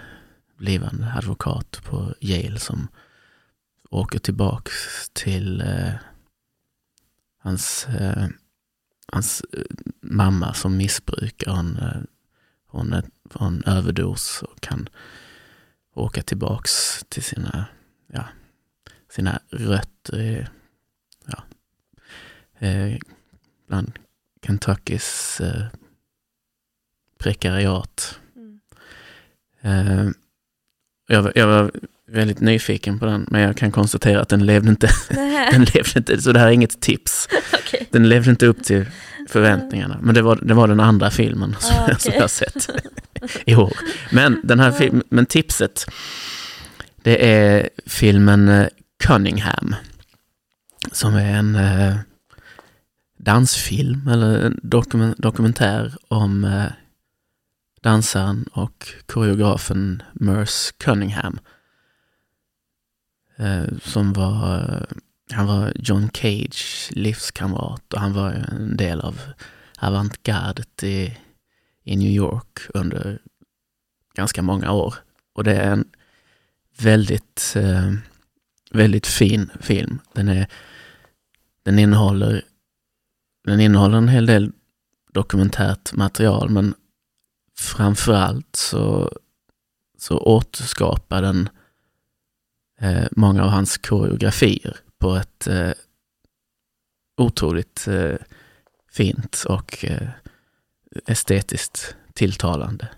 [0.57, 2.89] blivande advokat på Yale som
[3.91, 4.73] åker tillbaks
[5.13, 5.93] till eh,
[7.39, 8.29] hans, eh,
[9.13, 9.63] hans eh,
[10.01, 11.53] mamma som missbrukar.
[11.53, 12.03] Hon, eh,
[12.67, 14.89] hon, hon en överdos och kan
[15.95, 17.67] åka tillbaks till sina,
[18.17, 18.25] ja,
[19.13, 20.47] sina rötter i,
[21.27, 21.45] ja,
[22.67, 22.97] eh,
[23.69, 23.93] bland
[24.47, 25.63] Kentuckys eh,
[27.19, 28.19] prekariat.
[28.37, 28.61] Mm.
[29.63, 30.07] Eh,
[31.09, 31.71] jag, var- jag var
[32.09, 34.89] väldigt nyfiken på den, men jag kan konstatera att den levde inte,
[35.51, 37.29] den levde inte, så det här är inget tips.
[37.55, 37.89] okej.
[37.91, 38.87] Den levde inte upp till
[39.29, 41.97] förväntningarna, men det var, det var den andra filmen som, Ah, okej.
[41.99, 42.69] som jag sett
[43.47, 43.73] i år.
[44.13, 45.87] Men, den här film, men tipset,
[47.07, 48.69] det är filmen eh,
[49.05, 49.75] Cunningham,
[50.93, 51.97] som är en eh,
[53.19, 54.61] dansfilm eller en
[55.19, 56.73] dokumentär om eh,
[57.83, 61.39] dansaren och koreografen Merce Cunningham.
[63.83, 64.87] Som var,
[65.33, 69.21] han var John Cage livskamrat och han var en del av
[69.79, 71.19] avantgardet i,
[71.85, 73.19] i New York under
[74.15, 74.95] ganska många år.
[75.35, 75.85] Och det är en
[76.79, 77.93] väldigt, eh,
[78.71, 80.01] väldigt fin film.
[80.13, 80.47] Den, är,
[81.63, 82.45] den, innehåller,
[83.45, 84.53] den innehåller en hel del
[85.13, 86.75] dokumentärt material men
[87.59, 89.13] framförallt så,
[89.99, 91.49] så återskapar den
[92.81, 95.73] eh, många av hans koreografier på ett eh,
[97.17, 98.17] otroligt eh,
[98.93, 100.09] fint och eh,
[101.07, 102.89] estetiskt tilltalande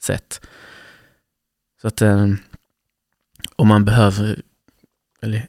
[0.00, 0.46] sätt.
[1.80, 2.26] Så att eh,
[3.58, 4.42] om man behöver,
[5.22, 5.48] eller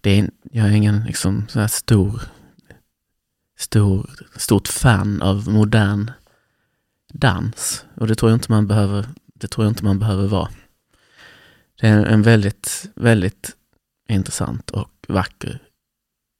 [0.00, 2.22] det är, jag är ingen liksom så här stor,
[3.58, 6.10] stor, stort fan av modern
[7.12, 10.48] dans och det tror jag inte man behöver, det tror jag inte man behöver vara.
[11.80, 13.56] Det är en väldigt, väldigt
[14.08, 15.62] intressant och vacker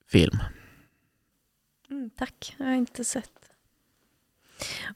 [0.07, 0.39] film.
[1.91, 3.38] Mm, tack, jag har inte sett.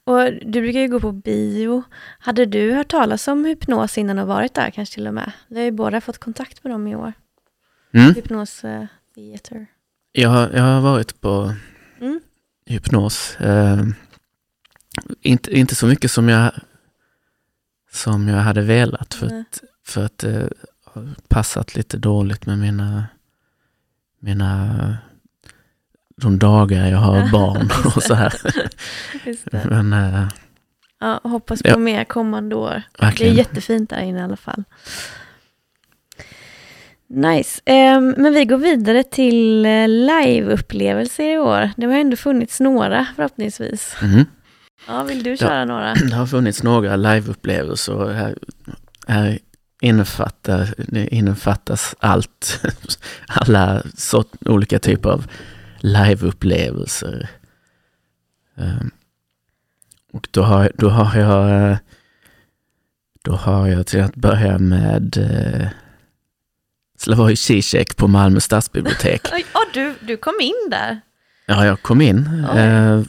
[0.04, 1.82] Och du brukar ju gå på bio.
[2.18, 5.32] Hade du hört talas om hypnos innan och varit där kanske till och med?
[5.48, 7.12] Vi har ju båda fått kontakt med dem i år.
[7.94, 8.14] Mm.
[8.14, 9.66] Hypnos eh, Theater.
[10.12, 11.54] Jag, har- jag har varit på
[12.00, 12.20] Mm.
[12.66, 13.36] hypnos.
[13.40, 13.82] Eh,
[15.20, 16.52] inte, inte så mycket som jag,
[17.92, 19.40] som jag hade velat för Nej.
[19.40, 20.52] att, för att det
[20.84, 23.06] har passat lite dåligt med mina,
[24.20, 24.96] mina
[26.22, 28.32] de dagar jag har barn och så här.
[29.68, 30.28] Men eh,
[31.00, 31.78] Ja, hoppas på Ja.
[31.78, 32.82] mer kommande år.
[32.98, 33.34] Det är verkligen.
[33.34, 34.64] jättefint där inne i alla fall.
[37.08, 37.60] Nice.
[37.64, 41.70] Ehm, men vi går vidare till eh, liveupplevelser i år.
[41.76, 43.96] Det har ändå funnits några förhoppningsvis.
[44.02, 44.24] Mhm.
[44.88, 45.94] Ja, vill du köra några?
[46.10, 48.34] Det har funnits några liveupplevelser här,
[49.08, 49.38] här
[49.82, 50.74] innefattar,
[51.14, 52.60] innefattas allt.
[53.28, 55.26] Alla sort, olika typer av
[55.82, 57.30] liveupplevelser.
[58.56, 58.90] Ehm,
[60.12, 61.76] Och då har, då har jag
[63.22, 65.68] då har jag till att börja med eh,
[66.98, 69.20] Slavoj Zizek på Malmö stadsbibliotek.
[69.32, 71.00] Oj, åh, du, du kom in där.
[71.46, 72.28] Ja, jag kom in.
[72.52, 72.58] Oj.
[72.60, 73.02] Eh,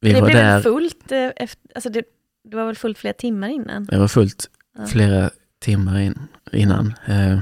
[0.00, 0.60] vi det var blev där.
[0.62, 2.02] fullt, eh, efter, alltså det,
[2.44, 3.84] det var väl fullt flera timmar innan?
[3.84, 4.86] Det var fullt Ja.
[4.86, 6.18] flera timmar in,
[6.52, 6.94] innan.
[7.06, 7.38] Eh,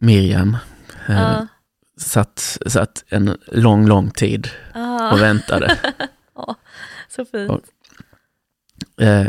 [0.00, 0.56] Miriam
[1.14, 1.46] Ja.
[1.96, 5.12] satt, satt en lång, lång tid Ah.
[5.12, 5.78] och väntade.
[6.34, 6.56] Ja,
[7.08, 7.50] så fint.
[7.50, 7.60] Och-
[9.00, 9.26] Eh,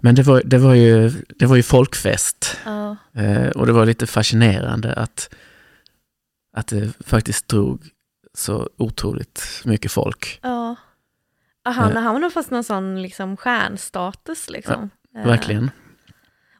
[0.00, 2.96] men det var, det, var ju, det var ju folkfest Ja.
[3.12, 5.34] eh, och det var lite fascinerande att,
[6.56, 7.82] att det faktiskt drog
[8.34, 10.38] så otroligt mycket folk.
[10.42, 10.76] ja.
[11.64, 14.50] Ah, Han, han har nog fått någon sån liksom stjärnstatus.
[14.50, 14.90] Liksom.
[15.16, 15.70] Eh, Verkligen.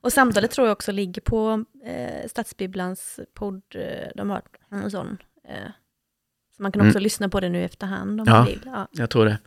[0.04, 3.62] Och samtalet tror jag också ligger på eh, Stadsbibblans podd.
[3.74, 5.18] Eh, de har en sån.
[5.48, 5.70] Eh,
[6.56, 7.02] så man kan också Mm.
[7.02, 8.34] lyssna på det nu efterhand om Ja.
[8.34, 8.60] man vill.
[8.64, 8.88] Ja.
[8.92, 9.38] Jag tror det.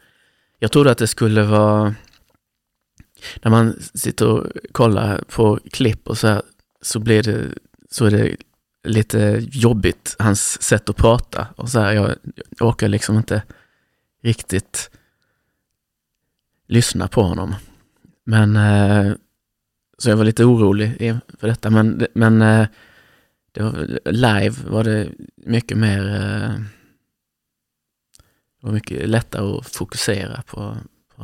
[0.60, 1.96] Jag trodde att det skulle vara...
[3.43, 6.41] När man sitter och kollar på klipp och så här,
[6.82, 7.46] så blir det,
[7.89, 8.36] så är det
[8.84, 11.48] lite jobbigt, hans sätt att prata.
[11.56, 12.15] Och så här, jag,
[12.60, 13.43] jag orkar liksom inte
[14.24, 14.89] riktigt
[16.67, 17.56] lyssna på honom.
[18.24, 19.13] Men, eh,
[19.98, 20.98] så jag var lite orolig
[21.40, 21.70] för detta.
[21.70, 22.68] Men, men eh,
[23.52, 26.60] det var, live var det mycket mer eh,
[28.60, 30.78] det var mycket lättare att fokusera på,
[31.16, 31.24] på,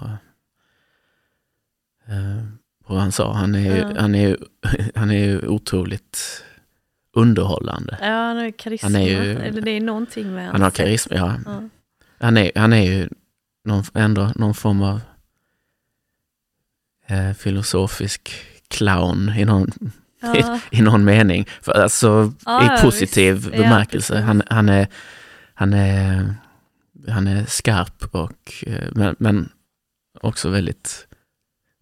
[2.07, 2.43] eh,
[2.85, 3.33] på vad han sa.
[3.33, 4.01] Han är, ju- Ja.
[4.01, 4.37] han är, ju-
[4.95, 6.43] han är ju otroligt
[7.15, 7.97] underhållande.
[8.01, 8.85] ja, han har ju karisma.
[8.89, 11.35] Han är ju- Eller det är någonting med Han har karisma, ja.
[11.45, 11.69] Ja.
[12.19, 13.09] Han är, han är ju
[13.63, 15.01] någon, ändå någon form av
[17.07, 18.31] eh, filosofisk
[18.73, 19.71] clown i någon,
[20.21, 20.59] Ja.
[20.71, 21.47] i någon mening.
[21.61, 23.47] För, alltså Ja, i ja, positiv visst.
[23.53, 24.19] Ja, bemärkelse.
[24.19, 24.87] han, han, är,
[25.53, 26.35] han, är,
[27.07, 29.49] han är skarp och, eh, men, men
[30.21, 31.07] också väldigt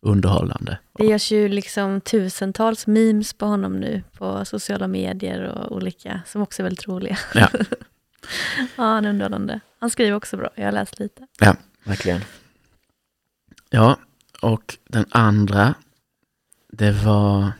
[0.02, 0.78] underhållande.
[0.98, 6.42] Det görs ju liksom tusentals memes på honom nu på sociala medier och olika, som
[6.42, 7.18] också är väldigt roliga.
[7.34, 7.50] Ja.
[8.76, 9.60] ja, han är underhållande.
[9.80, 11.28] Han skriver också bra, jag har läst lite.
[11.84, 12.22] Verkligen.
[13.70, 13.98] Ja,
[14.42, 15.74] och den andra,
[16.72, 17.52] det var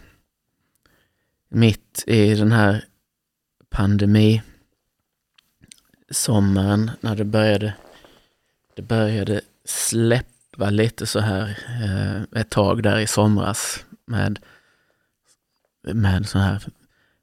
[1.50, 2.86] mitt i den här
[3.70, 4.42] pandemi
[6.10, 7.74] sommaren när det började,
[8.76, 14.40] det började släppa lite så här eh, ett tag där i somras med,
[15.84, 16.64] med så här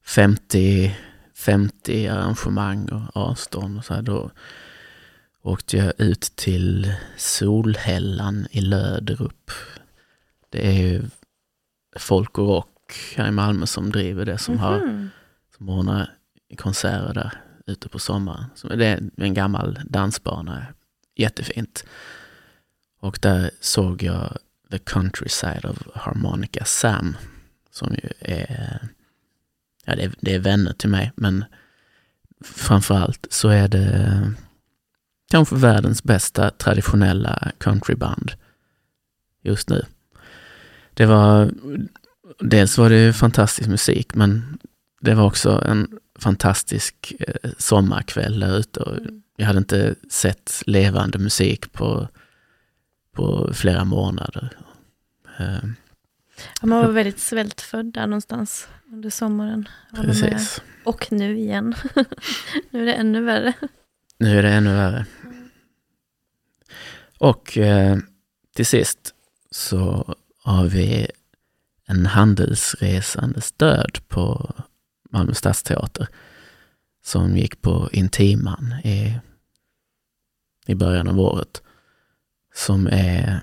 [0.06, 0.96] 50,
[1.34, 4.02] 50 arrangemang och avstånd och så här.
[4.02, 4.30] Då,
[5.42, 9.50] åkte jag ut till Solhällan i Löderup.
[10.50, 11.02] Det är ju
[11.98, 15.10] Folk och Rock här i Malmö som driver det, som, har, Mhm.
[15.56, 16.14] som ordnar
[16.56, 17.32] konserter där
[17.66, 18.44] ute på sommaren.
[18.62, 20.66] Det är en gammal dansbana,
[21.16, 21.84] jättefint.
[23.00, 24.38] Och där såg jag
[24.70, 27.16] The Countryside of Harmonica Sam,
[27.70, 28.88] som ju är,
[29.84, 31.44] ja det är, det är vänner till mig, men
[32.44, 34.32] framförallt så är det
[35.30, 38.32] kanske världens bästa traditionella countryband
[39.42, 39.84] just nu.
[40.98, 41.50] Det var,
[42.38, 44.58] dels var det fantastisk musik, men
[45.00, 48.80] det var också en fantastisk eh, sommarkväll där ute.
[48.80, 48.96] Och
[49.36, 52.08] jag hade inte sett levande musik på,
[53.14, 54.50] på flera månader.
[55.38, 55.68] Eh,
[56.60, 59.68] Ja, man var väldigt svältfödd där någonstans under sommaren.
[59.94, 60.62] Precis.
[60.84, 61.74] Och nu igen.
[62.70, 63.52] nu är det ännu värre.
[64.18, 65.06] Nu är det ännu värre.
[67.18, 67.98] Och eh,
[68.54, 69.14] till sist
[69.50, 70.14] så
[70.48, 71.10] har vi
[71.86, 74.54] en handelsresandes död på
[75.10, 76.08] Malmö stadsteater
[77.04, 79.18] som gick på Intiman i,
[80.66, 81.62] i början av året.
[82.54, 83.40] Som är,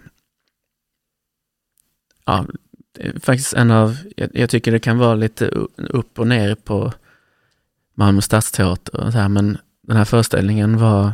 [2.25, 2.45] ja,
[3.19, 6.93] faktiskt en av, jag, jag tycker det kan vara lite upp och ner på
[7.93, 11.13] Malmö stadsteater och så här, men den här föreställningen var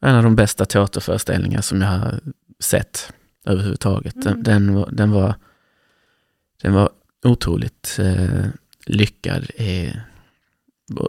[0.00, 2.20] en av de bästa teaterföreställningar som jag har
[2.60, 3.12] sett
[3.46, 4.14] överhuvudtaget.
[4.22, 4.42] Den, Mm.
[4.42, 5.34] den, var, den, var,
[6.62, 6.90] den var
[7.24, 8.46] otroligt eh,
[8.86, 9.92] lyckad i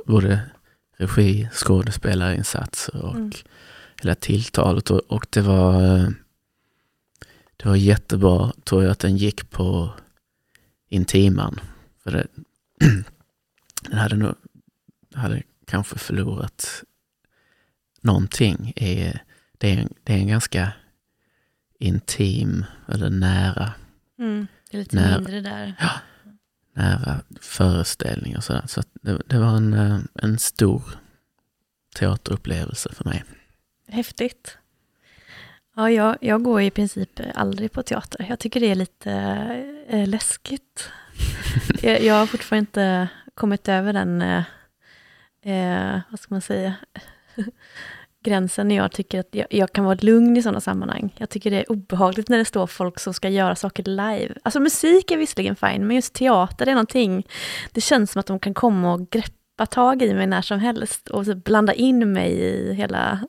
[0.05, 0.41] både
[0.97, 3.31] regi, skådespelarinsatser och Mm.
[4.01, 4.91] hela tilltalet.
[4.91, 6.09] Och, och det var eh,
[7.57, 9.93] det var jättebra, tror jag, att den gick på
[10.89, 11.59] Intiman.
[12.03, 12.27] För det,
[13.89, 14.35] den hade nog
[15.13, 16.83] hade kanske förlorat
[18.01, 18.73] någonting.
[18.75, 19.23] Är,
[19.57, 20.71] det, är en, det är en ganska
[21.79, 23.73] intim eller nära,
[24.19, 24.47] Mm.
[24.71, 25.15] Det är lite Nej.
[25.15, 25.73] mindre där.
[26.73, 28.63] nära föreställning och sådär.
[28.67, 30.83] Så det, det var en, eh, en stor
[31.95, 33.23] teaterupplevelse för mig.
[33.87, 34.57] Häftigt.
[35.75, 38.25] Ja, jag, jag går i princip aldrig på teater.
[38.29, 39.11] Jag tycker det är lite
[39.87, 40.89] eh, läskigt.
[41.81, 44.21] jag, jag har fortfarande inte kommit över den,
[45.41, 46.75] eh, vad ska man säga,
[48.27, 51.15] gränsen när jag tycker att jag, jag kan vara lugn i sådana sammanhang.
[51.17, 54.35] Jag tycker det är obehagligt när det står folk som ska göra saker live.
[54.43, 57.27] Alltså musik är visserligen fine, men just teater är någonting,
[57.71, 61.09] det känns som att de kan komma och greppa tag i mig när som helst
[61.09, 63.19] och typ blanda in mig i hela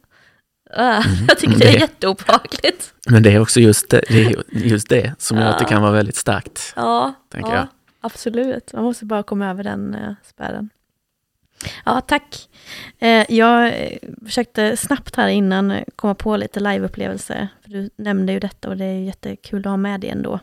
[0.79, 2.95] Uh, jag tycker det, är jätteobehagligt.
[3.09, 5.83] Men det är också just det, det, är just det som gör att det kan
[5.83, 6.73] vara väldigt starkt.
[6.77, 7.67] Ja, ja
[8.01, 8.73] absolut.
[8.73, 10.71] Man måste bara komma över den uh, spärren.
[11.85, 12.49] Ja, tack.
[12.99, 17.49] Eh, jag eh, försökte snabbt här innan komma på lite liveupplevelser.
[17.65, 20.41] Du nämnde ju detta och det är jättekul att ha med det ändå.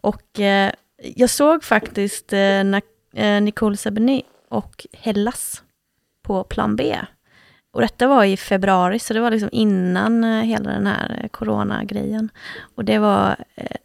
[0.00, 0.72] Och eh,
[1.16, 2.32] jag såg faktiskt
[3.42, 5.62] Nicole Sebeny och Hellas
[6.22, 6.98] på plan B.
[7.72, 12.30] Och detta var i februari, så det var liksom innan hela den här coronagrejen.
[12.74, 13.36] Och det var,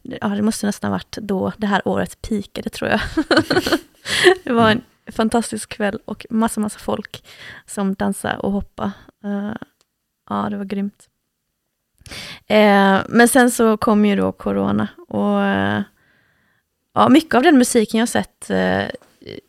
[0.01, 2.99] ja det måste nästan varit då det här året pikade tror jag.
[4.43, 7.23] det var en fantastisk kväll och massa, massa folk
[7.65, 8.91] som dansade och hoppade.
[9.25, 9.55] Uh,
[10.29, 11.09] ja, det var grymt.
[12.51, 15.81] Uh, men sen så kom ju då corona och uh,
[16.93, 18.85] ja, mycket av den musiken jag sett eh,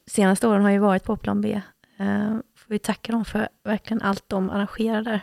[0.06, 1.60] senaste åren har ju varit på Plan B.
[2.56, 5.20] får vi tacka dem för verkligen allt de arrangerar där.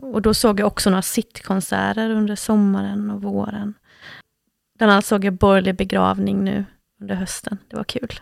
[0.00, 3.74] och då såg jag också några sittkonserter under sommaren och våren.
[4.78, 6.64] Bland annat såg jag Borgerlig begravning nu
[7.00, 7.58] under hösten.
[7.68, 8.20] Det var kul.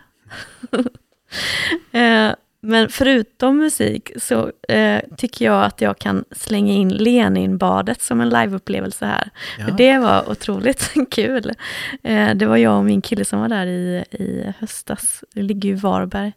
[1.91, 2.35] eh,
[2.67, 8.29] men förutom musik så eh, tycker jag att jag kan slänga in Leninbadet som en
[8.29, 9.29] liveupplevelse här.
[9.59, 9.65] Ja.
[9.65, 11.51] För det var otroligt kul.
[12.03, 15.23] Eh, det var jag och min kille som var där i, i höstas.
[15.33, 16.33] Det ligger ju i Varberg.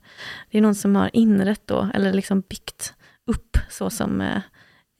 [0.50, 2.94] Det är någon som har inrett då, eller liksom byggt
[3.26, 4.40] upp så som eh,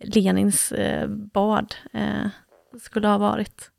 [0.05, 2.29] Lenins eh, bad eh,
[2.83, 3.71] skulle ha varit.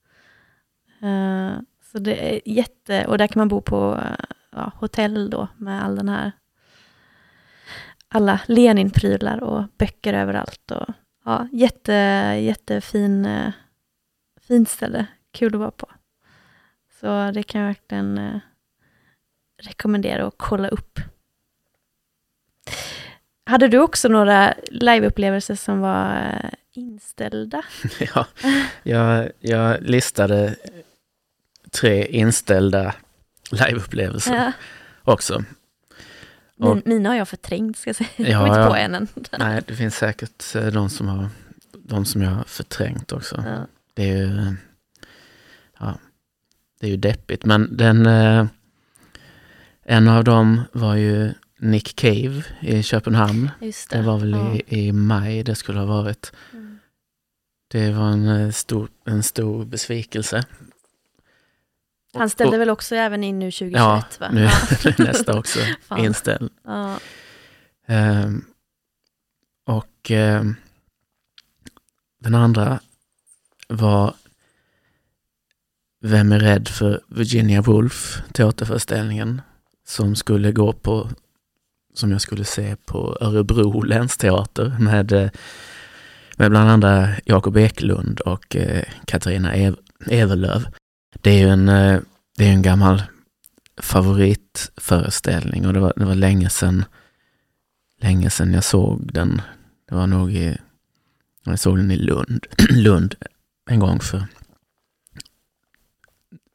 [1.92, 4.00] Så det är jätte, och där kan man bo på
[4.60, 6.32] ja, hotell då med all den här
[8.10, 10.72] alla Lenin-prylar och böcker överallt.
[10.72, 10.88] Och,
[11.26, 11.94] ja, jätte,
[12.42, 13.52] jättefin eh,
[14.42, 15.90] fint ställe, kul att vara på.
[17.00, 18.40] Så det kan jag verkligen eh,
[19.62, 21.00] rekommendera att kolla upp.
[23.46, 27.64] Hade du också några liveupplevelser som var eh, inställda?
[28.16, 28.26] ja,
[28.84, 30.56] jag, jag listade
[31.72, 32.96] tre inställda
[33.52, 34.52] liveupplevelser ja.
[35.04, 35.44] också.
[36.60, 38.10] Och, Min, mina har jag förträngt, ska jag säga.
[38.16, 39.08] Ja, jag inte på en än.
[39.40, 41.30] Nej, det finns säkert eh, de som, har,
[41.72, 43.44] de som jag har förträngt också.
[43.48, 43.68] Ja.
[43.94, 44.56] Det är ju
[45.80, 46.00] ja,
[46.80, 47.46] det är ju deppigt.
[47.46, 48.46] Men den, eh,
[49.84, 53.52] en av dem var ju Nick Cave i Köpenhamn.
[53.60, 53.76] Det.
[53.90, 56.32] det var väl i, i maj det skulle ha varit.
[56.54, 56.80] Mm.
[57.68, 60.44] Det var en eh, stor, en stor besvikelse.
[62.14, 63.80] Han ställde och, väl också även in nu 2021?
[63.80, 64.30] Ja, va?
[64.32, 65.60] nu är nästa också
[65.98, 66.52] inställd.
[66.64, 67.00] Ja.
[67.88, 68.46] Um,
[69.66, 70.56] och um,
[72.20, 72.80] den andra
[73.68, 74.14] var
[76.02, 79.42] Vem är rädd för Virginia Woolf, teaterföreställningen,
[79.88, 81.10] som skulle gå på,
[81.94, 85.30] som jag skulle se på Örebro länsteater med, eh,
[86.38, 90.68] med bland andra Jakob Eklund och eh, Katarina Ev Everlöv.
[91.22, 92.00] Det är ju en, eh,
[92.38, 93.04] det är en gammal
[93.82, 96.86] favoritföreställning och det var, det var länge sedan
[98.02, 99.42] länge sedan jag såg den.
[99.90, 100.58] Det var nog i,
[101.44, 103.16] jag såg den i Lund, Lund
[103.70, 104.26] en gång för,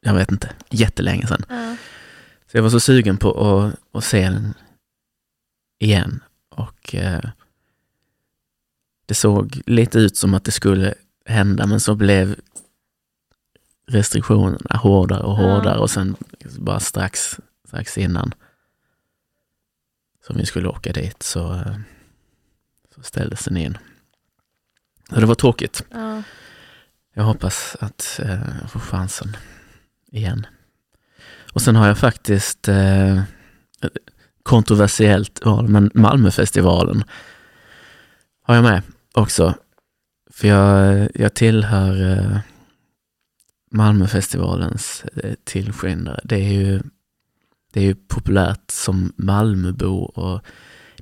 [0.01, 1.45] jag vet inte, jättelänge sedan.
[1.49, 1.77] Mm.
[2.51, 4.53] Så jag var så sugen på att, att se den
[5.79, 7.29] igen och eh,
[9.05, 10.93] det såg lite ut som att det skulle
[11.25, 12.35] hända men så blev
[13.87, 15.79] restriktionerna hårdare och hårdare ja.
[15.79, 16.15] och sen
[16.59, 18.33] bara strax, strax innan
[20.27, 21.63] som vi skulle åka dit så,
[22.95, 23.77] så ställdes den in.
[25.09, 25.83] Så det var tråkigt.
[25.91, 26.23] Ja.
[27.13, 29.37] Jag hoppas att eh, jag får chansen
[30.11, 30.45] igen.
[31.53, 33.21] Och sen har jag faktiskt eh,
[34.43, 37.03] kontroversiellt val, men Malmöfestivalen
[38.41, 38.81] har jag med
[39.13, 39.53] också.
[40.31, 42.39] För jag, jag tillhör eh,
[43.75, 46.21] Malmöfestivalens eh, tillskyndare.
[46.23, 46.81] Det är ju,
[47.73, 50.45] det är ju populärt som Malmöbo och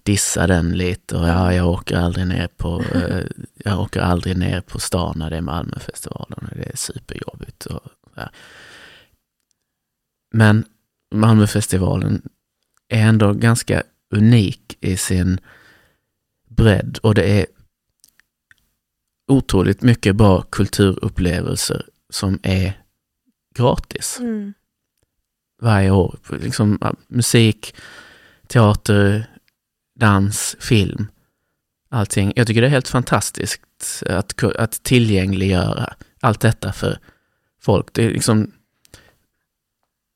[0.03, 3.23] dissa den lite och ja, jag åker aldrig ner på, eh,
[3.55, 7.65] jag åker aldrig ner på stan när det är Malmöfestivalen och det är superjobbigt.
[7.65, 7.83] Och,
[8.15, 8.29] ja.
[10.31, 10.65] Men
[11.15, 12.21] Malmöfestivalen
[12.87, 13.83] är ändå ganska
[14.15, 15.39] unik i sin
[16.49, 17.45] bredd och det är
[19.27, 22.81] otroligt mycket bra kulturupplevelser som är
[23.55, 24.17] gratis.
[24.19, 24.53] Mm.
[25.61, 26.19] Varje år.
[26.29, 27.75] Liksom, musik,
[28.47, 29.25] teater,
[29.95, 31.07] dans, film.
[31.89, 32.33] Allting.
[32.35, 36.97] Jag tycker det är helt fantastiskt att, att tillgängliggöra allt detta för
[37.61, 37.93] folk.
[37.93, 38.51] Det är liksom,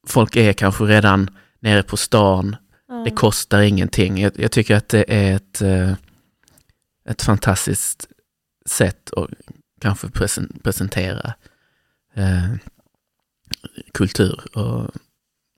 [0.07, 1.29] folk är kanske redan
[1.59, 2.55] nere på stan.
[2.89, 3.03] Mm.
[3.03, 4.17] Det kostar ingenting.
[4.17, 5.93] Jag, jag, tycker att det är ett, eh,
[7.05, 8.07] ett fantastiskt
[8.65, 9.29] sätt att
[9.81, 10.09] kanske
[10.63, 11.33] presentera
[12.17, 12.55] eh,
[13.93, 14.83] kultur och,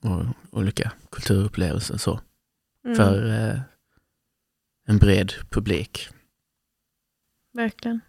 [0.03, 2.19] och olika kulturupplevelser så,
[2.85, 2.97] mm.
[2.97, 3.59] för eh,
[4.87, 6.09] en bred publik.
[7.53, 8.01] Verkligen.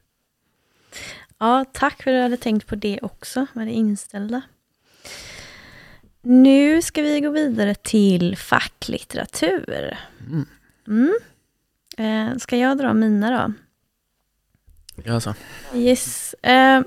[1.39, 4.43] Ja, tack för att du hade tänkt på det också, med det inställda.
[6.23, 9.99] Nu ska vi gå vidare till facklitteratur.
[10.27, 10.47] Mm.
[10.87, 11.19] Mm.
[11.97, 13.53] Eh, ska jag dra mina då?
[15.05, 15.35] Ja, så.
[15.75, 16.35] Yes.
[16.35, 16.83] Eh,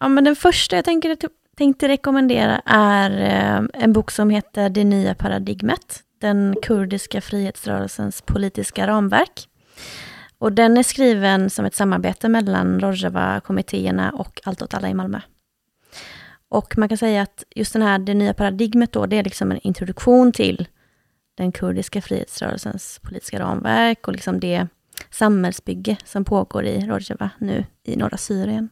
[0.00, 4.68] ja, men den första jag tänker, typ, tänkte rekommendera är eh, en bok som heter
[4.68, 6.02] Det nya paradigmet.
[6.20, 9.48] Den kurdiska frihetsrörelsens politiska ramverk.
[10.38, 15.20] Och den är skriven som ett samarbete mellan Rojava-kommittéerna och Allt åt alla i Malmö.
[16.48, 19.50] Och man kan säga att just den här, det nya paradigmet då, det är liksom
[19.50, 20.68] en introduktion till
[21.36, 24.66] den kurdiska frihetsrörelsens politiska ramverk och liksom det
[25.10, 28.68] samhällsbygge som pågår i Rojava nu i norra Syrien.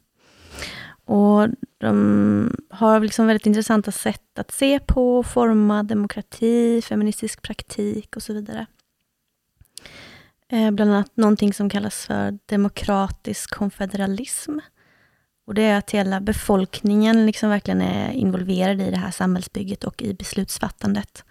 [1.07, 1.49] Och
[1.79, 8.23] de har liksom väldigt intressanta sätt att se på, och forma demokrati, feministisk praktik och
[8.23, 8.67] så vidare.
[10.49, 14.59] Eh, bland annat någonting som kallas för demokratisk konfederalism.
[15.47, 20.03] Och det är att hela befolkningen liksom verkligen är involverad i det här samhällsbygget och
[20.03, 21.25] i beslutsfattandet.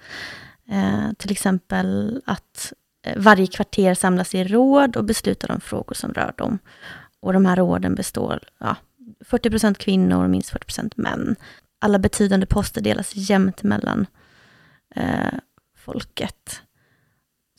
[0.70, 2.74] Eh, till exempel att
[3.06, 6.60] eh, varje kvarter samlas i råd och beslutar om frågor som rör dem.
[7.20, 8.76] Och de här råden består ja,
[9.30, 11.36] 40% kvinnor och minst 40% män.
[11.82, 14.08] Alla betydande poster delas jämnt mellan
[14.96, 15.34] eh,
[15.78, 16.62] folket.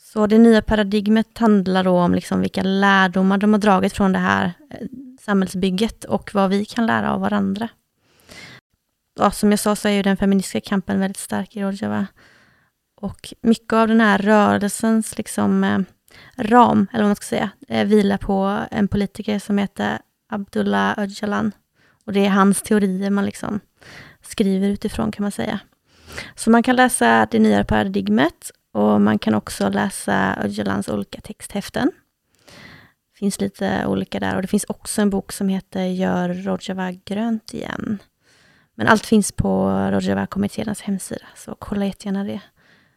[0.01, 4.19] Så det nya paradigmet handlar då om liksom vilka lärdomar de har dragit från det
[4.19, 4.87] här eh,
[5.19, 7.69] samhällsbygget och vad vi kan lära av varandra.
[9.19, 12.07] Ja, som jag sa så är ju den feministiska kampen väldigt stark i Rojava.
[13.01, 15.79] Och mycket av den här rörelsens liksom, eh,
[16.37, 21.51] ram, eller vad man ska säga, eh, vilar på en politiker som heter Abdullah Öcalan.
[22.05, 23.59] Och det är hans teorier man liksom
[24.21, 25.59] skriver utifrån kan man säga.
[26.35, 31.91] Så man kan läsa det nya paradigmet och man kan också läsa Öcalans olika texthäften.
[33.11, 36.91] Det finns lite olika där och det finns också en bok som heter Gör Rojava
[36.91, 37.99] grönt igen.
[38.75, 42.41] Men allt finns på Rojava-kommittéernas hemsida, så kolla jättegärna det.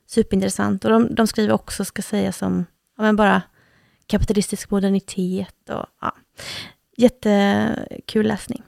[0.07, 0.85] Superintressant.
[0.85, 2.67] Och de, de skriver också, ska säga, som
[2.97, 3.43] ja, men bara
[4.07, 6.13] kapitalistisk modernitet och ja,
[7.01, 8.63] jättekul läsning.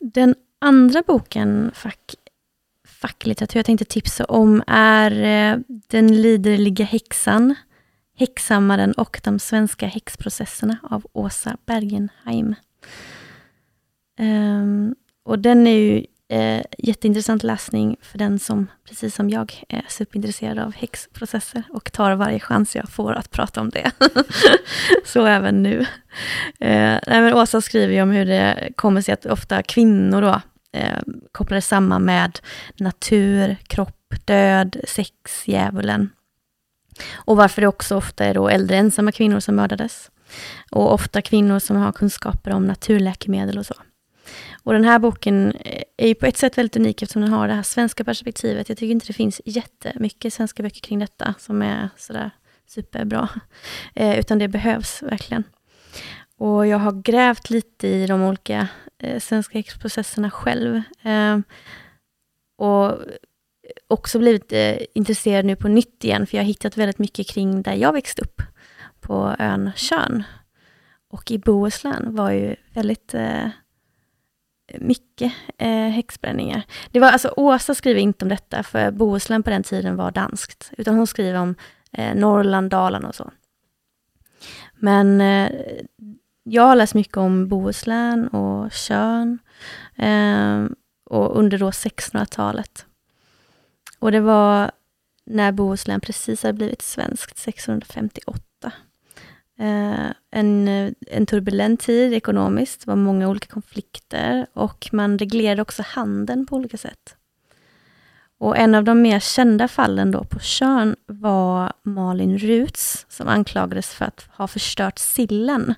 [0.00, 2.14] Den andra boken, fack,
[2.86, 7.54] facklitteratur, jag tänkte tipsa om är eh, Den liderliga häxan,
[8.18, 12.54] Häxhammaren och de svenska häxprocesserna av Åsa Bergenheim.
[14.18, 19.84] Um, och den är ju eh, jätteintressant läsning för den som, precis som jag, är
[19.88, 23.90] superintresserad av häxprocesser och tar varje chans jag får att prata om det.
[25.04, 25.80] Så även nu.
[26.60, 30.40] Eh, nej, men Åsa skriver ju om hur det kommer sig att ofta kvinnor då,
[30.72, 30.98] eh,
[31.32, 32.38] kopplar samman med
[32.76, 35.12] natur, kropp, död, sex,
[35.44, 36.10] djävulen.
[37.14, 40.10] Och varför det också ofta är då äldre ensamma kvinnor som mördades.
[40.70, 43.74] Och ofta kvinnor som har kunskaper om naturläkemedel och så.
[44.66, 47.48] Och den här boken eh, är ju på ett sätt väldigt unik eftersom den har
[47.48, 48.68] det här svenska perspektivet.
[48.68, 52.30] Jag tycker inte det finns jättemycket svenska böcker kring detta som är sådär
[52.66, 53.28] superbra.
[53.94, 55.44] Eh, utan det behövs verkligen.
[56.36, 60.82] Och jag har grävt lite i de olika eh, svenska häxprocesserna själv.
[61.02, 61.38] Eh,
[62.56, 62.98] och
[63.88, 67.62] också blivit eh, intresserad nu på nytt igen, för jag har hittat väldigt mycket kring
[67.62, 68.42] där jag växte upp,
[69.00, 70.22] på ön Tjörn.
[71.10, 73.48] Och i Bohuslän var ju väldigt eh,
[74.74, 76.62] mycket eh, häxbränningar.
[76.90, 80.72] Det var, alltså, Åsa skriver inte om detta, för Bohuslän på den tiden var danskt,
[80.78, 81.54] utan hon skriver om
[81.92, 83.30] eh, Norrland, Dalarna och så.
[84.74, 85.50] Men eh,
[86.42, 89.38] jag har läst mycket om Bohuslän och Tjörn,
[89.96, 90.64] eh,
[91.10, 92.86] och under då 1600-talet.
[93.98, 94.70] Och det var
[95.24, 98.45] när Bohuslän precis hade blivit svenskt, 1658.
[99.58, 105.62] Eh, en, eh, en turbulent tid ekonomiskt, det var många olika konflikter och man reglerade
[105.62, 107.16] också handeln på olika sätt.
[108.38, 113.94] Och en av de mer kända fallen då på Tjörn var Malin Ruts, som anklagades
[113.94, 115.74] för att ha förstört sillen.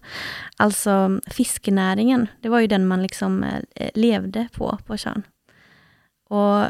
[0.57, 5.23] Alltså fiskenäringen, det var ju den man liksom eh, levde på, på Tjörn.
[6.29, 6.65] Och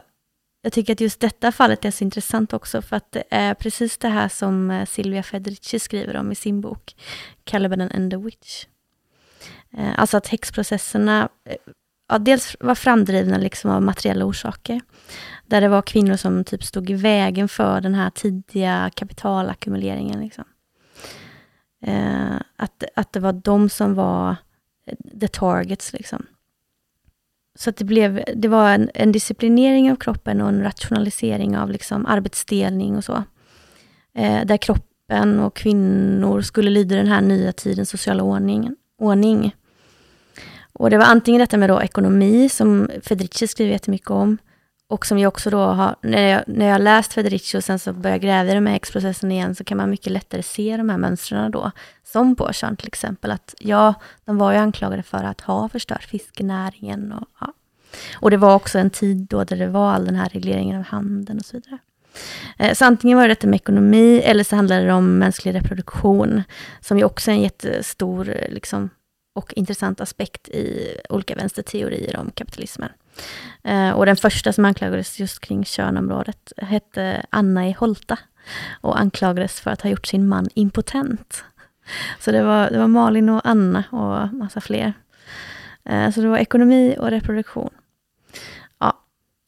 [0.62, 3.98] jag tycker att just detta fallet är så intressant också, för att det är precis
[3.98, 6.96] det här som eh, Silvia Federici skriver om i sin bok
[7.44, 8.66] Caliban and the Witch.
[9.78, 11.56] Eh, alltså att häxprocesserna eh,
[12.08, 14.80] ja, dels var framdrivna liksom av materiella orsaker,
[15.46, 20.20] där det var kvinnor som typ stod i vägen för den här tidiga kapitalackumuleringen.
[20.20, 20.44] Liksom.
[22.56, 24.36] att, att det var de som var
[25.20, 25.92] the targets.
[25.92, 26.26] Liksom.
[27.58, 31.70] Så att det, blev, det var en, en disciplinering av kroppen och en rationalisering av
[31.70, 33.22] liksom arbetsdelning och så.
[34.14, 38.76] Eh, där kroppen och kvinnor skulle lyda den här nya tidens sociala ordning.
[38.98, 39.54] ordning.
[40.72, 44.38] Och det var antingen detta med då ekonomi, som Federici skriver jättemycket om,
[44.88, 47.92] och som jag också då har, när jag, när jag läst Federici och sen så
[47.92, 50.98] börjar gräva i de här X-processen igen, så kan man mycket lättare se de här
[50.98, 51.70] mönstren då.
[52.04, 56.04] Som på Sean till exempel, att ja, de var ju anklagade för att ha förstört
[56.04, 57.52] fiskenäringen och ja.
[58.14, 60.84] Och det var också en tid då där det var all den här regleringen av
[60.84, 61.78] handeln och så vidare.
[62.58, 66.42] Eh, så antingen var det detta med ekonomi, eller så handlade det om mänsklig reproduktion,
[66.80, 68.90] som ju också är en jättestor eh, liksom,
[69.34, 72.90] och intressant aspekt i olika vänsterteorier om kapitalismen.
[73.64, 78.18] Eh, och den första som anklagades just kring könområdet hette Anna i Holta
[78.80, 81.44] och anklagades för att ha gjort sin man impotent.
[82.18, 84.92] Så det var, det var Malin och Anna och massa fler.
[85.84, 87.70] Eh, så det var ekonomi och reproduktion.
[88.78, 88.98] Ja,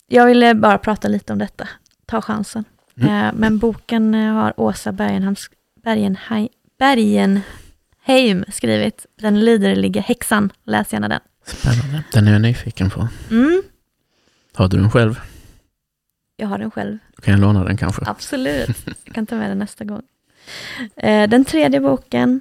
[0.06, 1.68] jag ville bara prata lite om detta,
[2.06, 2.64] ta chansen.
[2.96, 3.26] Mm.
[3.26, 5.50] Eh, men boken har Åsa Bergenhams,
[5.82, 6.48] Bergenheim,
[6.78, 9.06] Bergenheim skrivit.
[9.16, 11.20] Den liderliga häxan, läs gärna den.
[11.44, 13.08] Spännande, den är jag nyfiken på.
[13.30, 13.62] Mm.
[14.54, 15.20] Har du den själv?
[16.36, 16.98] Jag har den själv.
[17.22, 18.02] Kan jag låna den kanske?
[18.06, 18.68] Absolut,
[19.04, 20.02] jag kan ta med den nästa gång.
[20.96, 22.40] Eh, den tredje boken,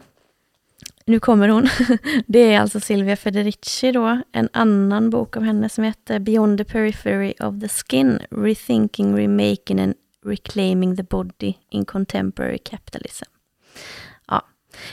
[1.06, 1.70] nu kommer hon,
[2.28, 6.64] det är alltså Silvia Federici då, en annan bok av henne som heter Beyond the
[6.64, 9.94] Periphery of the Skin, Rethinking, Remaking and
[10.26, 13.26] Reclaiming the Body in Contemporary Capitalism.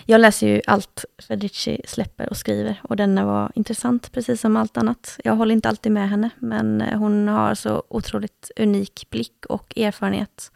[0.04, 4.76] Jag läser ju allt Federici släpper och skriver och denna var intressant, precis som allt
[4.76, 5.20] annat.
[5.24, 9.78] Jag håller inte alltid med henne, men eh, hon har så otroligt unik blick och
[9.78, 10.52] erfarenhet.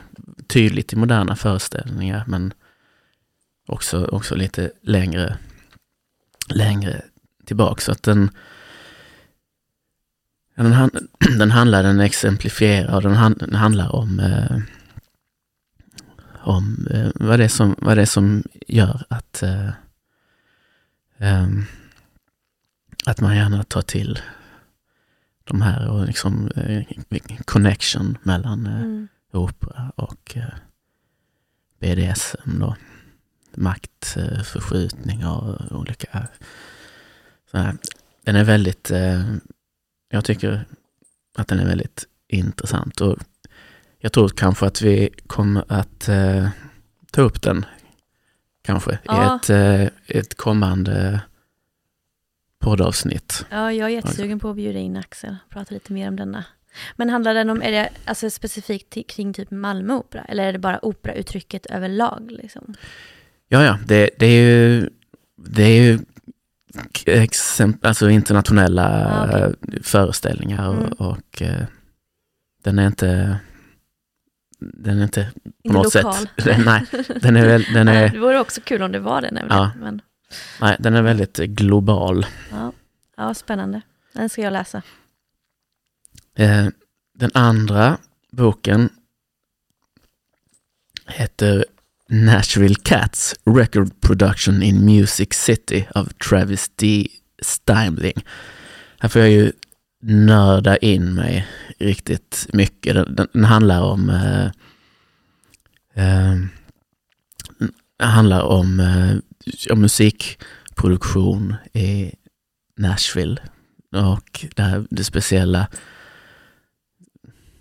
[0.47, 2.53] tydligt i moderna föreställningar, men
[3.71, 5.37] också, också lite längre,
[6.47, 7.01] längre
[7.45, 7.81] tillbaka.
[7.81, 8.29] Så att den,
[10.55, 10.89] den,
[11.37, 14.57] den handlar, den exemplifierar och den, hand, den handlar om, eh,
[16.43, 19.69] om eh, vad, det är som, vad det är som gör att, eh,
[21.17, 21.65] ehm,
[23.05, 24.19] att man gärna tar till
[25.43, 26.83] de här och liksom eh,
[27.45, 29.07] connection mellan eh, mm.
[29.31, 30.53] opera och eh,
[31.79, 32.75] BDSM då
[33.57, 36.27] maktförskjutning och olika
[37.51, 37.75] sådär.
[38.23, 39.23] Den är väldigt, eh,
[40.09, 40.65] jag tycker
[41.37, 43.17] att den är väldigt intressant och
[43.99, 46.49] jag tror kanske att vi kommer att eh,
[47.11, 47.65] ta upp den
[48.61, 49.23] kanske ja.
[49.23, 51.21] i ett, eh, ett kommande
[52.59, 53.45] poddavsnitt.
[53.49, 56.45] Ja, jag är jättesugen på att bjuda in Axel och prata lite mer om denna.
[56.95, 60.59] Men handlar den om, är det alltså specifikt kring typ Malmö opera eller är det
[60.59, 62.31] bara operauttrycket överlag?
[62.31, 62.75] Liksom?
[63.53, 64.89] Ja, ja, det, det är ju,
[65.35, 65.99] det är ju
[67.05, 69.81] exempel, alltså internationella ah, okay.
[69.83, 70.93] föreställningar och, mm.
[70.93, 71.65] och uh,
[72.63, 73.39] den är inte
[74.59, 76.13] den är inte på inte något lokal.
[76.37, 76.85] sätt, nej,
[77.21, 79.61] den är väl, den är, Det vore också kul om det var det nämligen.
[79.61, 79.71] Ja.
[79.79, 80.01] Men...
[80.61, 82.25] Nej, den är väldigt global.
[82.51, 82.71] Ja,
[83.17, 83.81] ja spännande.
[84.13, 84.81] Den ska jag läsa.
[86.35, 86.67] Eh,
[87.13, 87.97] den andra
[88.31, 88.89] boken
[91.07, 91.65] heter
[92.11, 97.07] Nashville Cats Record Production in Music City av Travis D.
[97.41, 98.25] Steimling.
[98.99, 99.51] Här får jag ju
[100.01, 101.47] nörda in mig
[101.79, 102.95] riktigt mycket.
[102.95, 104.45] Den, den handlar om eh,
[106.05, 106.37] eh,
[107.99, 112.11] handlar om eh, musikproduktion i
[112.77, 113.41] Nashville.
[113.91, 115.67] Och det, här, det speciella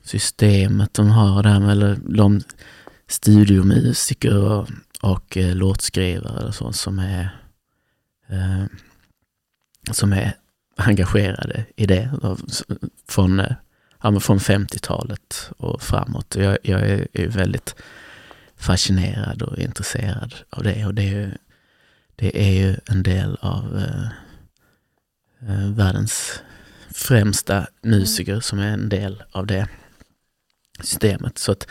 [0.03, 2.41] systemet de har där eller de
[3.11, 4.69] studiomusiker och,
[5.03, 7.41] och eh, låtskrivare och så som är
[8.29, 8.65] eh,
[9.91, 10.37] som är
[10.77, 12.11] engagerade i det
[13.09, 13.55] från, eh,
[14.03, 16.37] ja, från 50-talet och framåt.
[16.37, 17.75] Jag, jag är, är väldigt
[18.57, 21.31] fascinerad och intresserad av det och det är ju,
[22.17, 24.05] det är ju en del av eh,
[25.49, 26.43] eh världens
[26.95, 29.69] främsta musiker som är en del av det
[30.81, 31.39] systemet.
[31.39, 31.67] Så att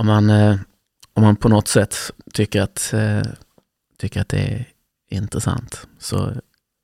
[0.00, 0.56] om man, eh,
[1.14, 1.96] om man på något sätt
[2.32, 3.22] tycker att, eh,
[3.98, 4.66] tycker att det är
[5.08, 6.32] intressant så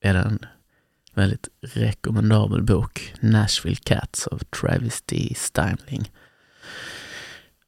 [0.00, 0.38] är det en
[1.14, 3.14] väldigt rekommendabel bok.
[3.20, 5.34] Nashville Cats av Travis D.
[5.36, 6.10] Steinling.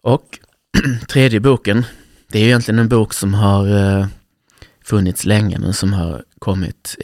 [0.02, 0.38] Och
[1.08, 1.84] tredje boken,
[2.28, 4.06] det är egentligen en bok som har eh,
[4.84, 6.96] funnits länge men som har kommit,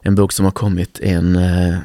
[0.00, 1.78] en bok som har kommit i en eh,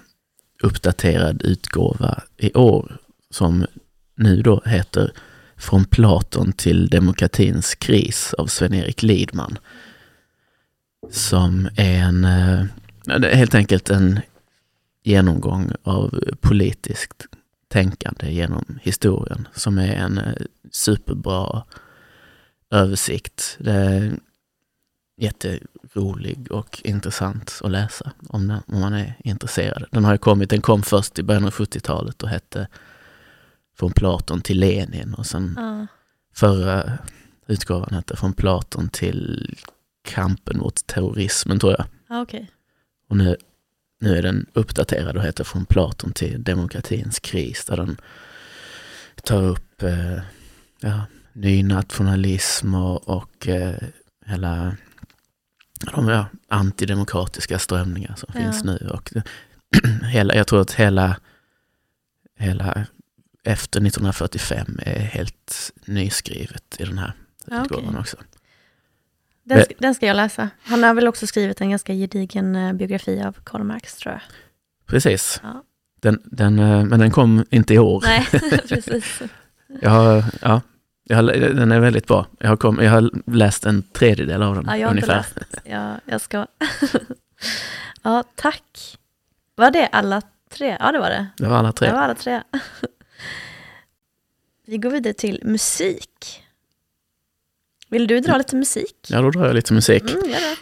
[0.64, 2.98] uppdaterad utgåva i år
[3.30, 3.66] som
[4.16, 5.12] nu då heter
[5.58, 9.58] från Platon till demokratins kris av Sven-Erik Lidman.
[11.12, 12.66] Som är en, eh,
[13.34, 14.20] helt enkelt en
[15.04, 17.28] genomgång av politiskt
[17.68, 20.34] tänkande genom historien som är en eh,
[20.72, 21.64] superbra
[22.72, 23.58] översikt.
[23.60, 24.20] Det är
[25.18, 29.86] jätterolig och intressant att läsa om, den, om man är intresserad.
[29.92, 32.68] Den har ju kommit, den kom först i början av 70-talet och hette
[33.76, 35.88] från Platon till Lenin och sen ja.
[36.34, 36.98] förra
[37.48, 39.56] utgåvan hette Från Platon till
[40.04, 41.86] kampen mot terrorismen tror jag.
[42.10, 42.46] Ja, okay.
[43.10, 43.38] Och nu,
[44.02, 47.98] nu är den uppdaterad och heter Från Platon till demokratins kris där den
[49.24, 50.20] tar upp eh,
[50.80, 51.02] ja,
[51.34, 53.76] nynationalism och, och eh,
[54.26, 54.76] hela
[55.94, 58.40] de ja, antidemokratiska strömningar som ja.
[58.40, 58.90] finns nu.
[58.94, 59.14] Och
[60.12, 61.18] hela, jag tror att hela,
[62.38, 62.86] hela
[63.46, 67.14] efter 1945 är helt nyskrivet i den här
[67.46, 68.00] ja, utgåvan okay.
[68.00, 68.18] också.
[69.44, 70.50] Den, ska, den ska jag läsa.
[70.64, 74.22] Han har väl också skrivit en ganska gedigen eh, biografi av Karl Marx tror jag.
[74.86, 75.40] Precis.
[75.44, 75.64] Ja.
[76.02, 78.04] Den, den, eh, men den kom inte i år.
[78.06, 78.28] Nej,
[78.68, 79.22] precis.
[79.82, 80.62] jag har, ja,
[81.04, 81.24] jag har,
[81.54, 82.26] den är väldigt bra.
[82.40, 85.18] Jag har, kom, jag har läst en tredjedel av den ja, jag ungefär.
[85.18, 85.58] Läst.
[85.64, 86.48] Ja, jag ska.
[88.02, 88.98] ja, tack.
[89.56, 90.78] Var det alla tre?
[90.80, 91.28] Ja, det var det.
[91.38, 91.88] Det var alla tre.
[91.88, 92.42] Det var alla tre.
[94.66, 96.44] Vi går vidare till musik.
[97.90, 98.96] Vill du dra lite musik?
[99.08, 100.04] Ja, då drar jag lite musik.
[100.04, 100.58] Mm, gör det.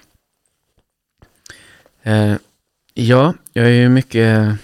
[2.11, 2.37] Eh,
[2.93, 4.57] ja, jag är ju mycket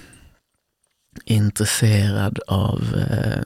[1.26, 3.44] intresserad av eh,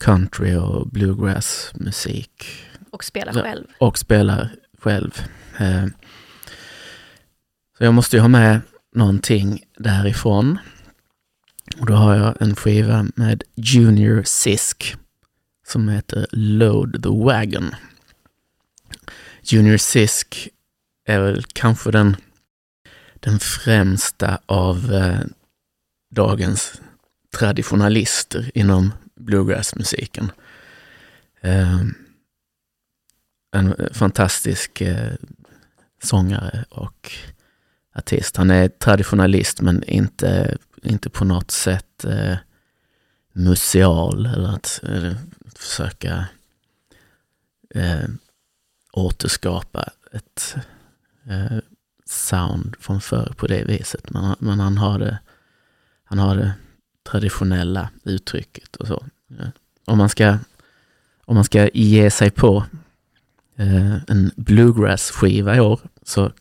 [0.00, 2.64] country och bluegrass-musik.
[2.90, 3.66] Och spelar själv.
[3.78, 5.22] Och spelar själv.
[5.58, 5.86] Eh,
[7.78, 8.60] så jag måste ju ha med
[8.94, 10.58] någonting därifrån.
[11.78, 14.96] Och då har jag en skiva med Junior Sisk
[15.66, 17.74] som heter Load the Wagon.
[19.42, 20.48] Junior Sisk
[21.04, 22.16] är väl kanske den,
[23.14, 25.20] den främsta av eh,
[26.10, 26.80] dagens
[27.36, 30.32] traditionalister inom bluegrassmusiken.
[31.40, 31.80] Eh,
[33.56, 35.12] en fantastisk eh,
[36.02, 37.12] sångare och
[37.94, 38.36] artist.
[38.36, 42.36] Han är traditionalist men inte inte på något sätt eh,
[43.32, 45.16] museal eller att eller,
[45.54, 46.26] försöka
[47.74, 48.08] eh,
[48.92, 50.56] återskapa ett
[51.24, 51.58] eh,
[52.04, 54.10] sound från förr på det viset.
[54.10, 55.18] Men, men han, har det,
[56.04, 56.52] han har det
[57.02, 59.04] traditionella uttrycket och så.
[59.38, 59.48] Eh,
[59.84, 60.38] om man ska,
[61.24, 62.64] om man ska ge sig på
[63.56, 66.32] eh, en bluegrass-skiva i år så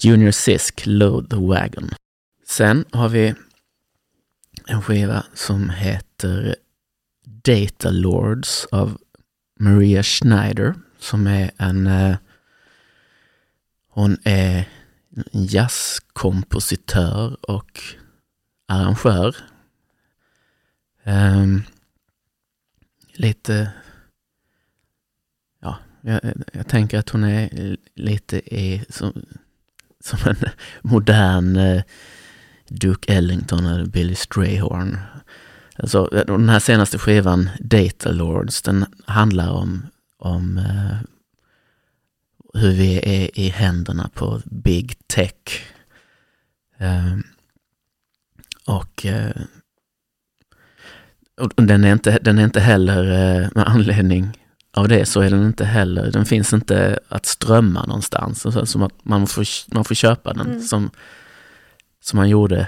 [0.00, 1.90] Junior Sisk, Load the Wagon.
[2.52, 3.34] Sen har vi
[4.66, 6.54] en skiva som heter
[7.24, 8.98] Data Lords av
[9.60, 12.16] Maria Schneider som är en eh,
[13.88, 14.68] hon är
[15.32, 17.80] en jazzkompositör och
[18.68, 19.36] arrangör.
[21.04, 21.62] Um,
[23.12, 23.72] lite,
[25.60, 26.20] ja, jag,
[26.52, 29.26] jag, tänker att hon är lite i, som,
[30.00, 30.36] som en
[30.82, 31.82] modern uh,
[32.68, 34.98] Duke Ellington eller Billy Strayhorn.
[35.76, 39.86] Alltså, den här senaste skivan, Data Lords, den handlar om,
[40.18, 40.96] om uh,
[42.54, 45.62] hur vi är i händerna på Big Tech.
[46.80, 47.18] Uh,
[48.66, 49.42] och, uh,
[51.40, 53.04] och den, är inte, den är inte heller
[53.54, 54.38] med anledning
[54.76, 58.42] av det så är den inte heller, den finns inte att strömma någonstans.
[58.42, 60.62] Så, som att man får, man får köpa den Mm.
[60.62, 60.90] som,
[62.02, 62.66] som man gjorde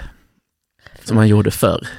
[1.03, 1.87] som man gjorde förr.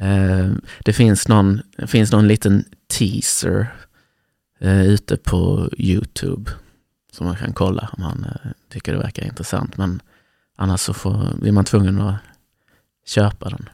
[0.00, 0.50] Eh,
[0.84, 3.74] det finns någon, finns någon liten teaser
[4.58, 6.50] eh, ute på Youtube
[7.12, 9.76] som man kan kolla om man eh, tycker det verkar intressant.
[9.76, 10.02] Men
[10.56, 12.16] annars så får, blir man tvungen att
[13.06, 13.68] köpa den.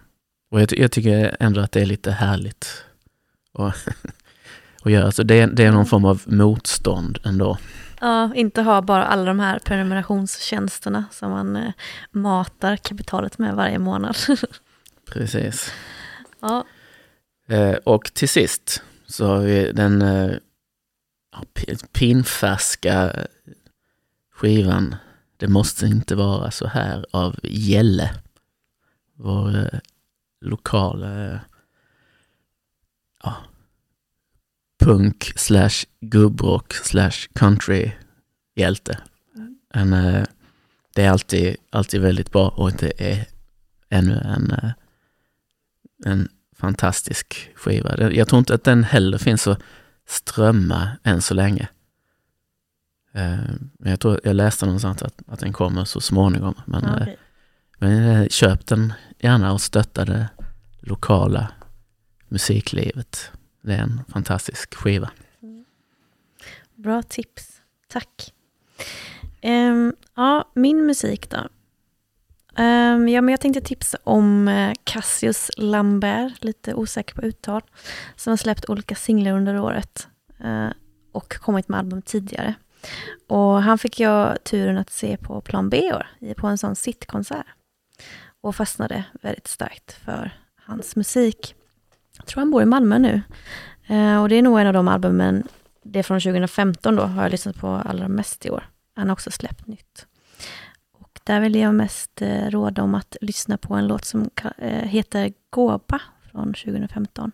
[0.50, 2.84] Och jag, jag tycker ändå att det är lite härligt
[3.52, 3.86] att,
[4.82, 5.12] att göra.
[5.12, 7.58] Så det, det är någon form av motstånd ändå.
[8.05, 11.72] Ja, inte ha bara alla de här prenumerationstjänsterna som man eh,
[12.11, 14.16] matar kapitalet med varje månad.
[15.12, 15.72] Precis.
[16.40, 16.64] ja,
[17.46, 20.36] Eh, och till sist så har vi den eh,
[21.92, 23.26] pinfärska
[24.32, 24.96] skivan
[25.36, 28.11] Det måste inte vara så här av Gälle.
[29.14, 29.80] Vår
[30.40, 31.40] lokala
[33.22, 33.36] ja,
[34.85, 37.93] punk slash gubbrock slash country
[38.55, 38.99] hjälte.
[39.74, 40.24] En, eh,
[40.95, 43.26] det är alltid, alltid väldigt bra och det är
[43.89, 44.70] ännu en, eh,
[46.05, 48.12] en fantastisk skiva.
[48.12, 49.61] Jag tror inte att den heller finns att
[50.07, 51.68] strömma än så länge.
[53.12, 53.39] Eh,
[53.78, 56.55] Men jag tror jag läste någonstans att, att den kommer så småningom.
[56.66, 57.18] Men, okej.
[57.78, 60.28] men köp den gärna och stötta det
[60.80, 61.49] lokala
[62.28, 63.30] musiklivet.
[63.64, 65.10] Det är en fantastisk skiva.
[66.74, 67.60] Bra tips.
[67.88, 68.34] Tack.
[69.42, 71.38] Um, ja, min musik då.
[72.62, 77.62] Um, ja, men jag tänkte tipsa om eh, Cassius Lambert, lite osäker på uttal,
[78.16, 80.08] som har släppt olika singlar under året
[80.44, 80.70] uh,
[81.12, 82.54] och kommit med album tidigare.
[83.28, 87.46] Och han fick jag turen att se på Plan B år, på en sån sittkonsert.
[88.40, 91.54] Och fastnade väldigt starkt för hans musik.
[92.25, 93.22] Jag tror han bor i Malmö nu.
[93.87, 95.49] Eh, och det är nog en av de albumen
[95.83, 98.68] det är från 2015 då, har jag lyssnat på allra mest i år.
[98.95, 100.07] Han har också släppt nytt.
[100.93, 104.89] Och där vill jag mest eh, råda om att lyssna på en låt som eh,
[104.89, 106.01] heter Gåba
[106.31, 107.33] från 2015.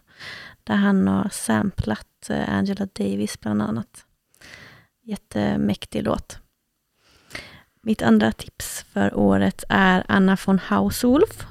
[0.64, 4.05] Där han har samplat eh, Angela Davis bland annat.
[5.03, 6.38] Jättemäktig låt.
[7.82, 11.47] Mitt andra tips för året är Anna von Hauswolf.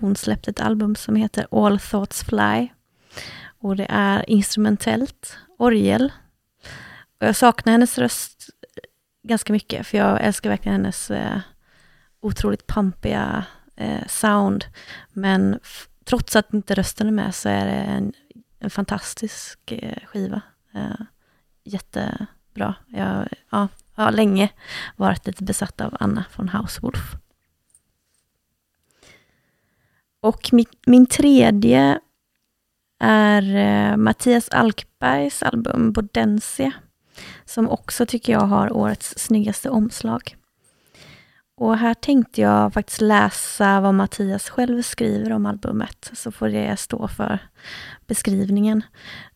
[0.00, 2.68] Hon släppte ett album som heter All Thoughts Fly.
[3.60, 6.12] Och det är instrumentellt, orgel.
[7.20, 8.50] Och jag saknar hennes röst
[9.22, 11.38] ganska mycket, för jag älskar verkligen hennes eh,
[12.20, 13.44] otroligt pampiga
[13.76, 14.64] eh, sound.
[15.12, 15.60] Men
[16.04, 18.12] trots att inte rösten är med så är det en,
[18.58, 20.40] en fantastisk eh, skiva.
[20.74, 21.00] Eh,
[21.64, 22.74] jättebra.
[22.86, 24.48] Jag, ja, jag har länge
[24.96, 27.16] varit lite besatt av Anna von Hauswolf.
[30.20, 32.00] Och min, min tredje
[33.00, 36.72] är eh, Mattias Alkbergs album Bodensia,
[37.44, 40.36] som också tycker jag har årets snyggaste omslag.
[41.56, 46.76] Och här tänkte jag faktiskt läsa vad Mattias själv skriver om albumet, så får det
[46.76, 47.38] stå för
[48.06, 48.82] beskrivningen.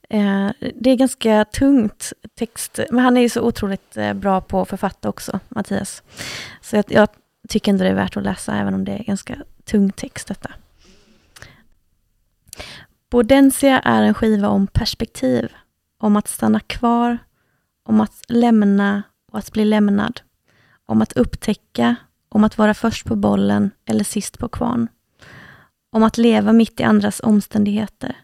[0.08, 4.60] Eh, det är ganska tungt text, men han är ju så otroligt eh, bra på
[4.60, 6.02] att författa också, Mattias.
[6.60, 7.08] Så jag, jag
[7.48, 10.50] tycker ändå det är värt att läsa, även om det är ganska tung text detta.
[13.10, 15.52] Bodensia är en skiva om perspektiv,
[15.98, 17.18] om att stanna kvar,
[17.84, 20.20] om att lämna och att bli lämnad,
[20.86, 21.96] om att upptäcka,
[22.28, 24.88] om att vara först på bollen eller sist på kvarn,
[25.92, 28.16] om att leva mitt i andras omständigheter,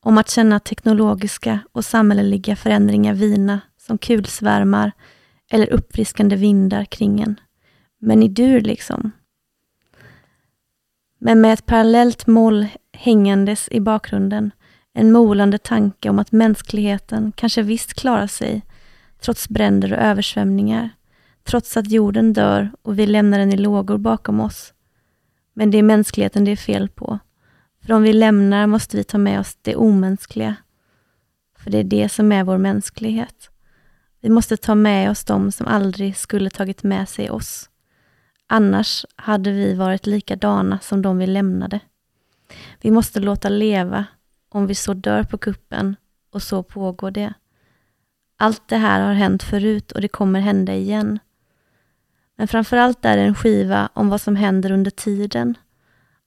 [0.00, 4.92] om att känna teknologiska och samhälleliga förändringar vina som kulsvärmar
[5.50, 7.40] eller uppfriskande vindar kring en.
[7.98, 9.12] Men i dur liksom.
[11.18, 14.50] Men med ett parallellt mål hängandes i bakgrunden,
[14.94, 18.62] en molande tanke om att mänskligheten kanske visst klarar sig,
[19.20, 20.90] trots bränder och översvämningar,
[21.44, 24.72] trots att jorden dör och vi lämnar den i lågor bakom oss.
[25.54, 27.18] Men det är mänskligheten det är fel på.
[27.82, 30.56] För om vi lämnar måste vi ta med oss det omänskliga.
[31.58, 33.50] För det är det som är vår mänsklighet.
[34.20, 37.70] Vi måste ta med oss de som aldrig skulle tagit med sig oss.
[38.46, 41.80] Annars hade vi varit likadana som de vi lämnade.
[42.80, 44.04] Vi måste låta leva,
[44.48, 45.96] om vi så dör på kuppen,
[46.32, 47.34] och så pågår det.
[48.36, 51.18] Allt det här har hänt förut och det kommer hända igen.
[52.36, 55.54] Men framförallt är det en skiva om vad som händer under tiden.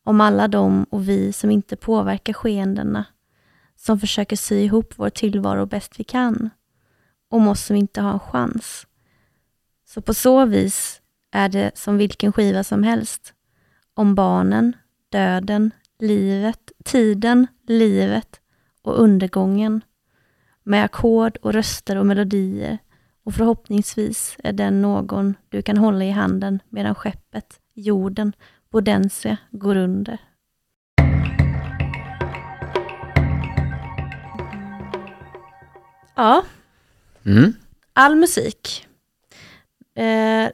[0.03, 3.05] Om alla de och vi som inte påverkar skeendena.
[3.76, 6.49] Som försöker sy ihop vår tillvaro bäst vi kan.
[7.30, 8.88] Om oss som inte har en chans.
[9.86, 11.01] Så på så vis
[11.32, 13.34] är det som vilken skiva som helst.
[13.93, 14.76] Om barnen,
[15.09, 15.71] döden,
[16.08, 18.39] livet, tiden, livet
[18.82, 19.82] och undergången.
[20.68, 22.78] med ackord och röster och melodier.
[23.24, 28.34] Och förhoppningsvis är den någon du kan hålla i handen medan skeppet, jorden,
[28.72, 30.20] Bodensia går under.
[36.16, 36.43] Ja,
[37.26, 37.53] Mm.
[37.93, 38.88] all musik.
[39.95, 40.49] Eh,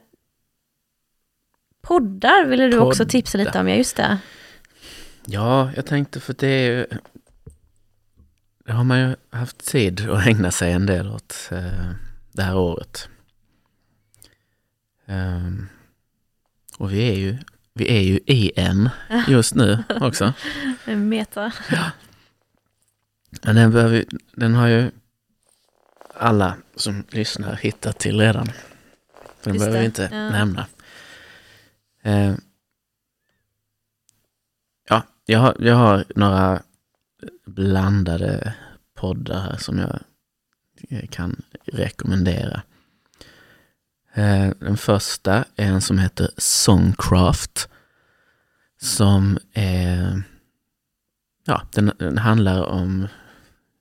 [1.81, 3.09] poddar ville du också Poddar.
[3.09, 4.17] tipsa lite om, ja just det.
[5.25, 6.85] Ja, jag tänkte för det är ju...
[8.65, 11.91] Det har man ju haft tid att ägna sig en del åt eh,
[12.31, 13.09] det här året.
[15.05, 15.69] Ehm,
[16.77, 17.37] och vi är ju,
[17.73, 18.89] vi är ju i en
[19.27, 20.33] just nu också.
[20.85, 21.51] Meta.
[23.43, 24.05] Men den, behöver,
[24.35, 24.91] den har ju
[26.13, 28.51] alla som lyssnar hittat till redan.
[29.43, 30.29] Den Just behöver vi det, inte ja.
[30.29, 30.65] nämna.
[32.01, 32.35] Eh, ja,
[35.31, 36.61] jag har, jag har några
[37.45, 38.53] blandade
[38.95, 39.99] poddar här som jag
[40.89, 42.61] eh, kan rekommendera.
[44.13, 47.69] Eh, den första är en som heter Songcraft.
[48.81, 50.23] Som är
[51.45, 53.07] ja, den, den handlar om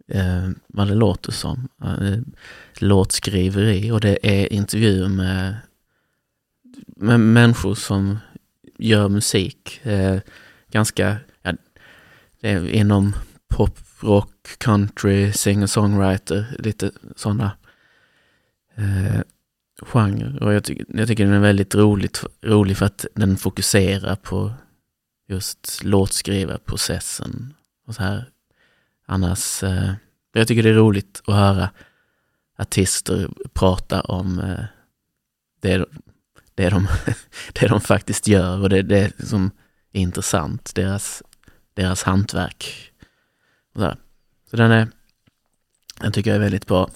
[0.08, 1.68] eh, vad det låter som.
[1.84, 2.18] Eh,
[2.78, 5.56] låtskriveri och det är intervjuer med,
[6.86, 8.18] med människor som
[8.78, 9.80] gör musik.
[9.82, 10.20] Eh,
[10.70, 11.16] ganska,
[12.40, 13.14] det är inom
[13.48, 17.52] pop, rock, country, singer-songwriter, lite sådana
[18.74, 19.20] eh,
[19.82, 20.42] genrer.
[20.42, 24.52] Och jag, tycker jag tycker den är väldigt roligt, rolig för att den fokuserar på
[25.28, 27.54] just låtskrivarprocessen
[27.86, 28.24] och så här.
[29.06, 29.92] Annars, eh,
[30.32, 31.70] jag tycker det är roligt att höra
[32.58, 34.64] artister prata om eh,
[35.60, 35.86] det,
[36.54, 36.86] det, de,
[37.52, 39.50] det de faktiskt gör och det, det som
[39.92, 41.22] är intressant, deras,
[41.74, 42.92] deras hantverk.
[43.74, 43.94] Så,
[44.50, 44.88] så den är,
[46.00, 46.90] den tycker jag är väldigt bra.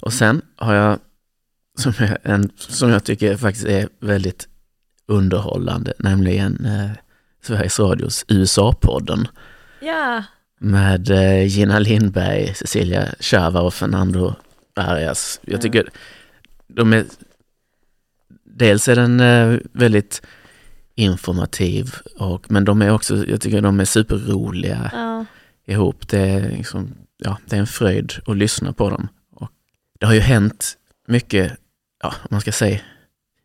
[0.00, 0.98] Och sen har jag
[1.78, 4.48] som jag, en, som jag tycker faktiskt är väldigt
[5.06, 6.90] underhållande, nämligen eh,
[7.42, 9.28] Sveriges Radios USA-podden
[9.80, 10.22] Ja,
[10.58, 14.34] med eh, Gina Lindberg, Cecilia Chava och Fernando
[14.74, 15.40] Arias.
[15.42, 15.88] Jag tycker
[16.66, 17.04] de är...
[18.44, 20.22] Dels är den eh, väldigt
[20.94, 25.24] informativ, och, men de är också, jag tycker de är superroliga ja.
[25.66, 26.08] ihop.
[26.08, 29.08] Det är, liksom, ja, det är en fröjd att lyssna på dem.
[29.30, 29.50] Och
[30.00, 30.76] det har ju hänt
[31.08, 31.52] mycket,
[32.02, 32.80] ja, man ska säga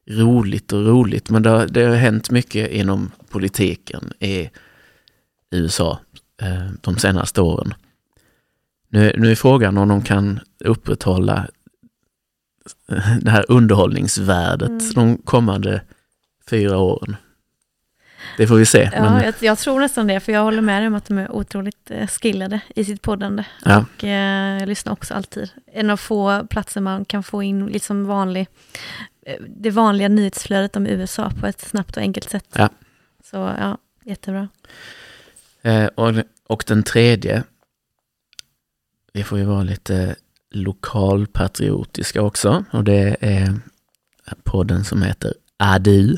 [0.09, 4.49] roligt och roligt, men det har, det har hänt mycket inom politiken i
[5.51, 5.99] USA
[6.41, 7.73] eh, de senaste åren.
[8.89, 11.47] Nu, nu är frågan om de kan upprätthålla
[12.91, 14.93] eh, det här underhållningsvärdet Mm.
[14.93, 15.81] de kommande
[16.49, 17.15] fyra åren.
[18.39, 18.89] Det får vi se.
[18.93, 21.17] ja men, jag, jag tror nästan det, för jag håller med dig om att de
[21.17, 23.43] är otroligt eh, skillade i sitt poddande.
[23.65, 25.49] ja, Och eh, jag lyssnar också alltid.
[25.73, 28.47] En av få platser man kan få in liksom vanlig,
[29.25, 32.45] eh, det vanliga nyhetsflödet om USA på ett snabbt och enkelt sätt.
[32.53, 32.69] Ja.
[33.23, 34.47] Så ja, jättebra.
[35.61, 36.13] Eh, och,
[36.47, 37.43] och den tredje,
[39.13, 40.15] vi får ju vara lite
[40.51, 42.65] lokalpatriotiska också.
[42.71, 43.59] Och det är
[44.43, 46.17] podden som heter Adu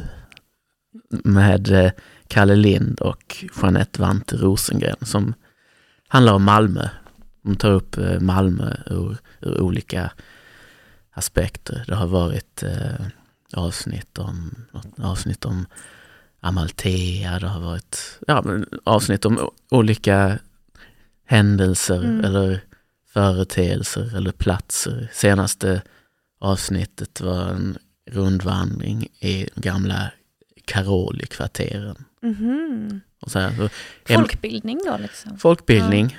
[1.09, 1.91] med eh,
[2.31, 5.33] Kalle Lind och Jeanette Vante Rosengren som
[6.07, 6.89] handlar om Malmö.
[7.43, 10.11] De tar upp eh, Malmö ur, ur olika
[11.13, 11.83] aspekter.
[11.87, 13.05] Det har varit eh,
[13.53, 14.55] avsnitt om,
[14.97, 15.65] avsnitt om
[16.39, 18.43] Amalthea, det har varit ja,
[18.83, 20.39] avsnitt om olika
[21.25, 22.25] händelser Mm.
[22.25, 22.61] eller
[23.13, 25.09] företeelser eller platser.
[25.13, 25.81] Senaste
[26.39, 27.77] avsnittet var en
[28.11, 30.11] rundvandring i gamla
[30.71, 32.05] Karoli-kvarteren.
[32.21, 33.01] Mhm.
[33.19, 33.69] Och så här, så
[34.13, 35.37] Folkbildning då liksom.
[35.37, 36.17] folkbildning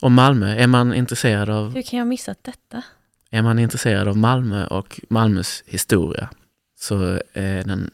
[0.00, 0.54] om Malmö.
[0.56, 2.82] Är man intresserad av Hur kan jag ha missat detta?
[3.30, 6.28] Är man intresserad av Malmö och Malmös historia
[6.78, 7.90] så är den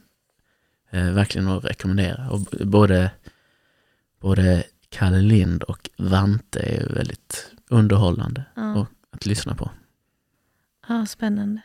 [0.90, 2.30] eh, verkligen att rekommendera.
[2.30, 3.10] Och både,
[4.20, 8.74] både Kalle Lind och Vante är väldigt underhållande Ja.
[8.74, 9.70] Och- att lyssna på.
[10.88, 11.60] Ja, spännande.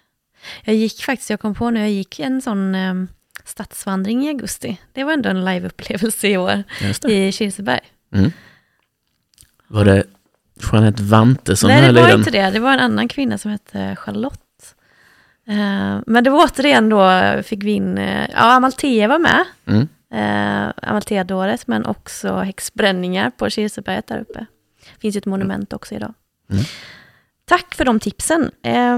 [0.64, 2.94] Jag gick faktiskt, jag kom på nu, jag gick en sån eh,
[3.46, 4.78] stadsvandring i augusti.
[4.94, 6.64] Det var ändå en liveupplevelse i år
[7.02, 7.28] det.
[7.28, 7.80] i Kirseberg.
[8.14, 8.32] Mm.
[9.68, 10.04] Var det
[10.72, 12.20] Jeanette Vante som Nej, det höll i var den?
[12.20, 12.50] inte det.
[12.50, 14.76] Det var en annan kvinna som hette Charlotte.
[15.48, 17.10] Eh, men det var återigen då,
[17.44, 19.44] fick vi in, eh, ja, Amalthea var med.
[19.66, 19.88] Mm.
[20.14, 24.46] Eh, Amalthea-dåret, men också häxbränningar på Kirseberget där uppe.
[25.00, 26.14] finns ju ett monument också idag.
[26.50, 26.64] Mm.
[27.46, 28.52] Tack för de tipsen.
[28.64, 28.98] Eh,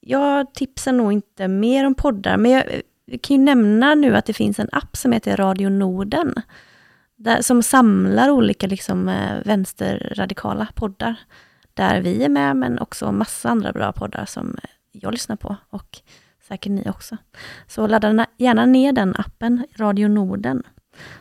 [0.00, 2.64] jag tipsar nog inte mer om poddar, men jag,
[3.10, 6.34] vi kan ju nämna nu att det finns en app som heter Radio Norden,
[7.16, 11.16] där, som samlar olika liksom, eh, vänsterradikala poddar.
[11.74, 14.56] där vi är med, men också massa andra bra poddar som
[14.92, 15.98] jag lyssnar på och
[16.48, 17.16] säkert ni också.
[17.66, 20.62] Så ladda gärna ner den appen, Radio Norden,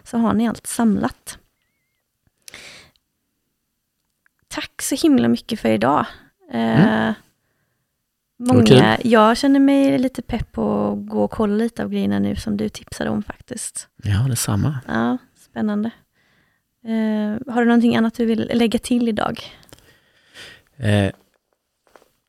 [0.03, 1.39] så har ni allt samlat.
[4.47, 6.05] Tack så himla mycket för idag.
[6.51, 7.13] Eh, mm.
[8.39, 12.35] Många, jag känner mig lite pepp på att gå och kolla lite av grejerna nu
[12.35, 13.87] som du tipsade om faktiskt.
[14.03, 14.79] Ja, detsamma.
[14.87, 15.91] Ja, spännande.
[16.85, 19.43] Eh, har du någonting annat du vill lägga till idag?
[20.77, 21.11] Eh,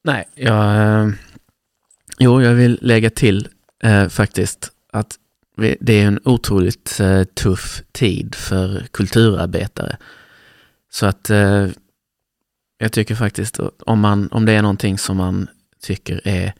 [0.04, 0.76] nej, jag...
[0.76, 1.08] Eh,
[2.18, 3.48] jo, jag vill lägga till
[3.82, 5.18] eh, faktiskt att
[5.80, 9.96] det är en otroligt eh, tuff tid för kulturarbetare.
[10.90, 11.66] Så att eh,
[12.78, 15.48] jag tycker faktiskt om, man, om det är någonting som man
[15.80, 16.54] tycker är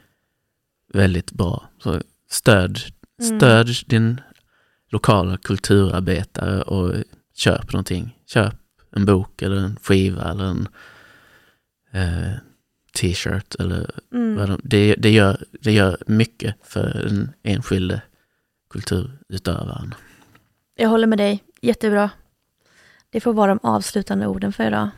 [0.95, 2.01] väldigt bra, så
[2.31, 2.79] stöd,
[3.23, 3.39] mm.
[3.39, 3.75] stöd mm.
[3.87, 4.21] din
[4.89, 6.95] lokala kulturarbetare och
[7.35, 8.19] köp någonting.
[8.27, 8.55] Köp
[8.91, 10.69] en bok eller en skiva eller en
[11.93, 12.33] eh,
[12.95, 14.37] t-shirt eller mm.
[14.37, 18.03] vad de, det, det, gör, det gör mycket för den enskilde
[18.71, 19.95] kulturutövaren.
[20.75, 22.11] Jag håller med dig, jättebra.
[23.11, 24.89] Det får vara de avslutande orden för idag.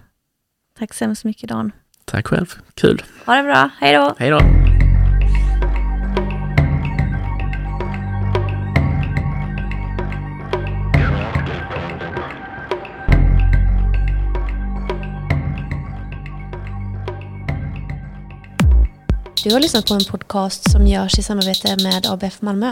[0.78, 1.72] Tack så hemskt mycket Dan.
[2.10, 3.02] Tack själv, kul.
[3.26, 4.14] Ha det bra, hej då.
[4.18, 4.40] Hej då.
[19.44, 22.70] Du har lyssnat på en podcast som görs i samarbete med ABF Malmö.